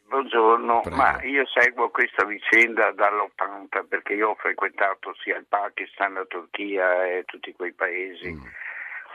Buongiorno, 0.10 0.82
Prego. 0.82 0.98
ma 0.98 1.22
io 1.22 1.46
seguo 1.46 1.90
questa 1.92 2.26
vicenda 2.26 2.92
dall'80 2.92 3.88
perché 3.88 4.14
io 4.14 4.30
ho 4.30 4.36
frequentato 4.36 5.14
sia 5.22 5.38
il 5.38 5.46
Pakistan, 5.48 6.16
la 6.16 6.26
Turchia 6.26 7.06
e 7.06 7.26
tutti 7.26 7.54
quei 7.54 7.74
paesi. 7.74 8.32
Mm. 8.32 8.42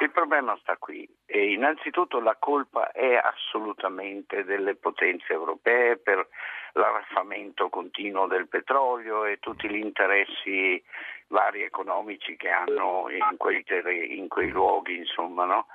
Il 0.00 0.11
problema 0.11 0.57
sta 0.61 0.76
qui 0.76 1.09
e 1.24 1.52
innanzitutto 1.52 2.20
la 2.20 2.37
colpa 2.38 2.90
è 2.90 3.14
assolutamente 3.14 4.44
delle 4.44 4.74
potenze 4.74 5.33
europee 5.33 5.96
per 5.96 6.28
l'arraffamento 6.72 7.68
continuo 7.68 8.26
del 8.26 8.48
petrolio 8.48 9.24
e 9.24 9.38
tutti 9.38 9.68
gli 9.68 9.76
interessi 9.76 10.83
vari 11.28 11.62
economici 11.62 12.37
che 12.37 12.50
hanno 12.50 13.07
in 13.09 13.37
quei, 13.37 13.64
in 14.18 14.28
quei 14.28 14.50
luoghi, 14.50 14.96
insomma, 14.96 15.44
no? 15.44 15.66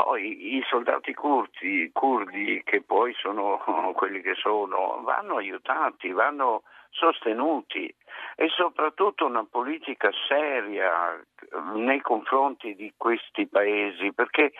Poi 0.00 0.54
i 0.54 0.62
soldati 0.68 1.12
curdi, 1.12 1.90
curdi, 1.92 2.62
che 2.64 2.82
poi 2.82 3.12
sono 3.14 3.58
quelli 3.98 4.20
che 4.20 4.34
sono, 4.36 5.00
vanno 5.02 5.38
aiutati, 5.38 6.12
vanno 6.12 6.62
sostenuti. 6.90 7.92
E 8.36 8.48
soprattutto 8.48 9.26
una 9.26 9.44
politica 9.44 10.08
seria 10.28 11.20
nei 11.74 12.00
confronti 12.00 12.76
di 12.76 12.92
questi 12.96 13.48
paesi, 13.48 14.12
perché 14.12 14.52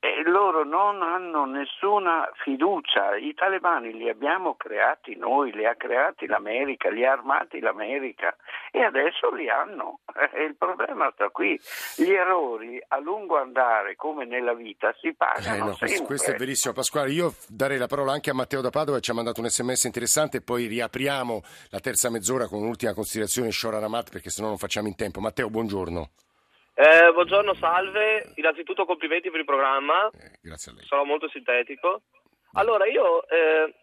e 0.00 0.22
loro 0.24 0.64
non 0.64 1.02
hanno 1.02 1.44
nessuna 1.44 2.30
fiducia. 2.44 3.16
I 3.16 3.34
talebani 3.34 3.92
li 3.92 4.08
abbiamo 4.08 4.54
creati 4.54 5.16
noi, 5.16 5.52
li 5.52 5.66
ha 5.66 5.74
creati 5.74 6.26
l'America, 6.26 6.88
li 6.88 7.04
ha 7.04 7.12
armati 7.12 7.58
l'America 7.58 8.36
e 8.70 8.84
adesso 8.84 9.30
li 9.30 9.48
hanno. 9.48 10.00
E 10.38 10.42
il 10.44 10.56
problema 10.56 11.10
sta 11.14 11.30
qui. 11.30 11.58
Gli 11.96 12.12
errori 12.12 12.80
a 12.88 12.98
lungo 13.00 13.38
andare, 13.38 13.96
come 13.96 14.24
nella 14.24 14.52
vita, 14.52 14.94
si 15.00 15.14
pagano. 15.14 15.54
Eh 15.54 15.68
no, 15.68 15.76
questo, 15.76 16.04
questo, 16.04 16.30
è 16.32 16.34
verissimo, 16.34 16.74
Pasquale. 16.74 17.10
Io 17.10 17.34
darei 17.48 17.78
la 17.78 17.86
parola 17.86 18.12
anche 18.12 18.30
a 18.30 18.34
Matteo 18.34 18.60
da 18.60 18.70
Padova, 18.70 19.00
ci 19.00 19.10
ha 19.10 19.14
mandato 19.14 19.40
un 19.40 19.48
sms 19.48 19.84
interessante, 19.84 20.42
poi 20.42 20.66
riapriamo 20.66 21.42
la 21.70 21.80
terza 21.80 22.10
mezz'ora 22.10 22.46
con 22.46 22.60
un'ultima 22.60 22.94
considerazione, 22.94 23.50
Shora 23.50 23.78
Ramat, 23.78 24.10
perché 24.10 24.28
sennò 24.28 24.48
non 24.48 24.58
facciamo 24.58 24.86
in 24.86 24.96
tempo. 24.96 25.20
Matteo, 25.20 25.48
buongiorno. 25.48 26.10
Eh, 26.80 27.10
buongiorno, 27.12 27.54
salve. 27.54 28.30
Innanzitutto 28.36 28.84
complimenti 28.84 29.30
per 29.30 29.40
il 29.40 29.44
programma. 29.44 30.08
Eh, 30.10 30.38
grazie 30.40 30.70
a 30.70 30.74
lei. 30.76 30.84
Sarò 30.86 31.02
molto 31.02 31.28
sintetico. 31.28 32.02
Allora, 32.52 32.86
io 32.86 33.28
eh, 33.28 33.74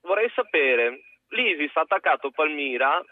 vorrei 0.00 0.30
sapere, 0.34 1.02
l'ISIS 1.28 1.76
ha 1.76 1.82
attaccato 1.82 2.30
Palmira 2.30 3.04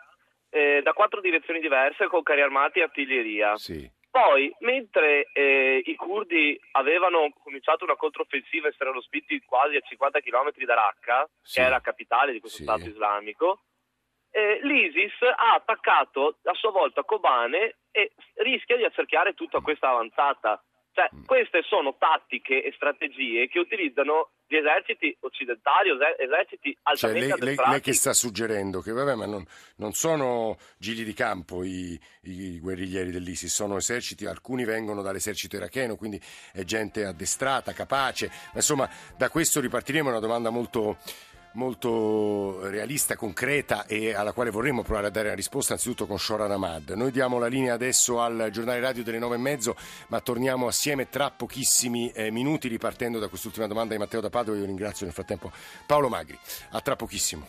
eh, 0.49 0.81
da 0.83 0.95
quattro 0.95 1.21
direzioni 1.21 1.61
diverse 1.61 2.07
con 2.07 2.23
carri 2.23 2.41
armati 2.41 2.79
e 2.79 2.85
artiglieria. 2.85 3.57
Sì. 3.57 3.87
Poi, 4.11 4.51
mentre 4.61 5.29
eh, 5.35 5.83
i 5.85 5.95
curdi 5.97 6.59
avevano 6.73 7.29
cominciato 7.43 7.85
una 7.85 7.97
controffensiva 7.97 8.69
e 8.69 8.73
si 8.73 8.81
erano 8.81 9.03
spinti 9.03 9.39
quasi 9.45 9.77
a 9.77 9.81
50 9.81 10.21
km 10.21 10.65
da 10.65 10.75
Raqqa, 10.75 11.29
sì. 11.43 11.61
che 11.61 11.67
è 11.67 11.69
la 11.69 11.83
capitale 11.83 12.33
di 12.33 12.41
questo 12.41 12.57
sì. 12.57 12.63
Stato 12.63 12.89
islamico, 12.89 13.65
eh, 14.37 14.61
l'ISIS 14.61 15.15
ha 15.23 15.55
attaccato 15.55 16.37
a 16.45 16.53
sua 16.53 16.71
volta 16.71 17.03
Kobane 17.05 17.77
e 17.91 18.13
rischia 18.35 18.77
di 18.77 18.85
accerchiare 18.85 19.33
tutta 19.33 19.61
questa 19.61 19.89
avanzata. 19.89 20.63
Cioè, 20.93 21.09
mm. 21.15 21.25
queste 21.25 21.63
sono 21.63 21.97
tattiche 21.99 22.63
e 22.63 22.73
strategie 22.75 23.49
che 23.49 23.59
utilizzano 23.59 24.33
gli 24.47 24.57
eserciti 24.57 25.17
occidentali, 25.21 25.91
eserciti 26.19 26.77
altamente 26.83 27.29
cioè, 27.29 27.39
lei, 27.39 27.55
lei, 27.57 27.67
lei, 27.67 27.81
che 27.81 27.93
sta 27.95 28.13
suggerendo 28.13 28.81
che 28.81 28.93
vabbè, 28.93 29.15
ma 29.15 29.27
non, 29.27 29.45
non 29.77 29.93
sono 29.93 30.57
gigli 30.79 31.05
di 31.05 31.13
campo 31.15 31.65
i, 31.65 31.99
i, 32.23 32.59
guerriglieri 32.61 33.11
dell'ISIS, 33.11 33.53
sono 33.53 33.77
eserciti, 33.77 34.27
alcuni 34.27 34.65
vengono 34.65 35.03
dall'esercito 35.03 35.57
iracheno, 35.57 35.97
quindi 35.97 36.21
è 36.53 36.63
gente 36.65 37.05
addestrata, 37.05 37.73
capace. 37.73 38.27
Ma 38.29 38.57
insomma, 38.57 38.89
da 39.17 39.31
questo 39.31 39.61
ripartiremo 39.61 40.11
una 40.11 40.21
domanda 40.21 40.51
molto 40.51 40.99
molto 41.57 42.69
realista, 42.69 43.17
concreta 43.17 43.87
e 43.87 44.15
alla 44.15 44.33
quale 44.33 44.51
vorremmo 44.51 44.83
provare 44.83 45.09
a 45.09 45.11
dare 45.11 45.27
una 45.29 45.37
risposta 45.37 45.73
anzitutto 45.73 46.07
con 46.07 46.19
Shora 46.19 46.47
Ramad. 46.47 46.91
Noi 46.91 47.11
diamo 47.11 47.39
la 47.39 47.49
linea 47.49 47.75
adesso 47.75 48.21
al 48.21 48.51
giornale 48.53 48.81
radio 48.81 49.03
delle 49.03 49.19
nove 49.19 49.35
e 49.35 49.39
mezzo, 49.39 49.75
ma 50.09 50.21
torniamo 50.21 50.67
assieme 50.67 51.09
tra 51.09 51.31
pochissimi 51.31 52.11
eh, 52.13 52.31
minuti 52.31 52.69
ripartendo 52.69 53.19
da 53.19 53.29
quest'ultima 53.29 53.67
domanda 53.67 53.95
di 53.95 54.01
Matteo 54.01 54.21
da 54.21 54.31
Padova. 54.31 54.59
Io 54.59 54.65
ringrazio 54.65 55.05
nel 55.07 55.15
frattempo 55.15 55.51
Paolo 55.87 56.09
Magri. 56.09 56.39
A 56.71 56.81
tra 56.81 56.95
pochissimo. 56.95 57.47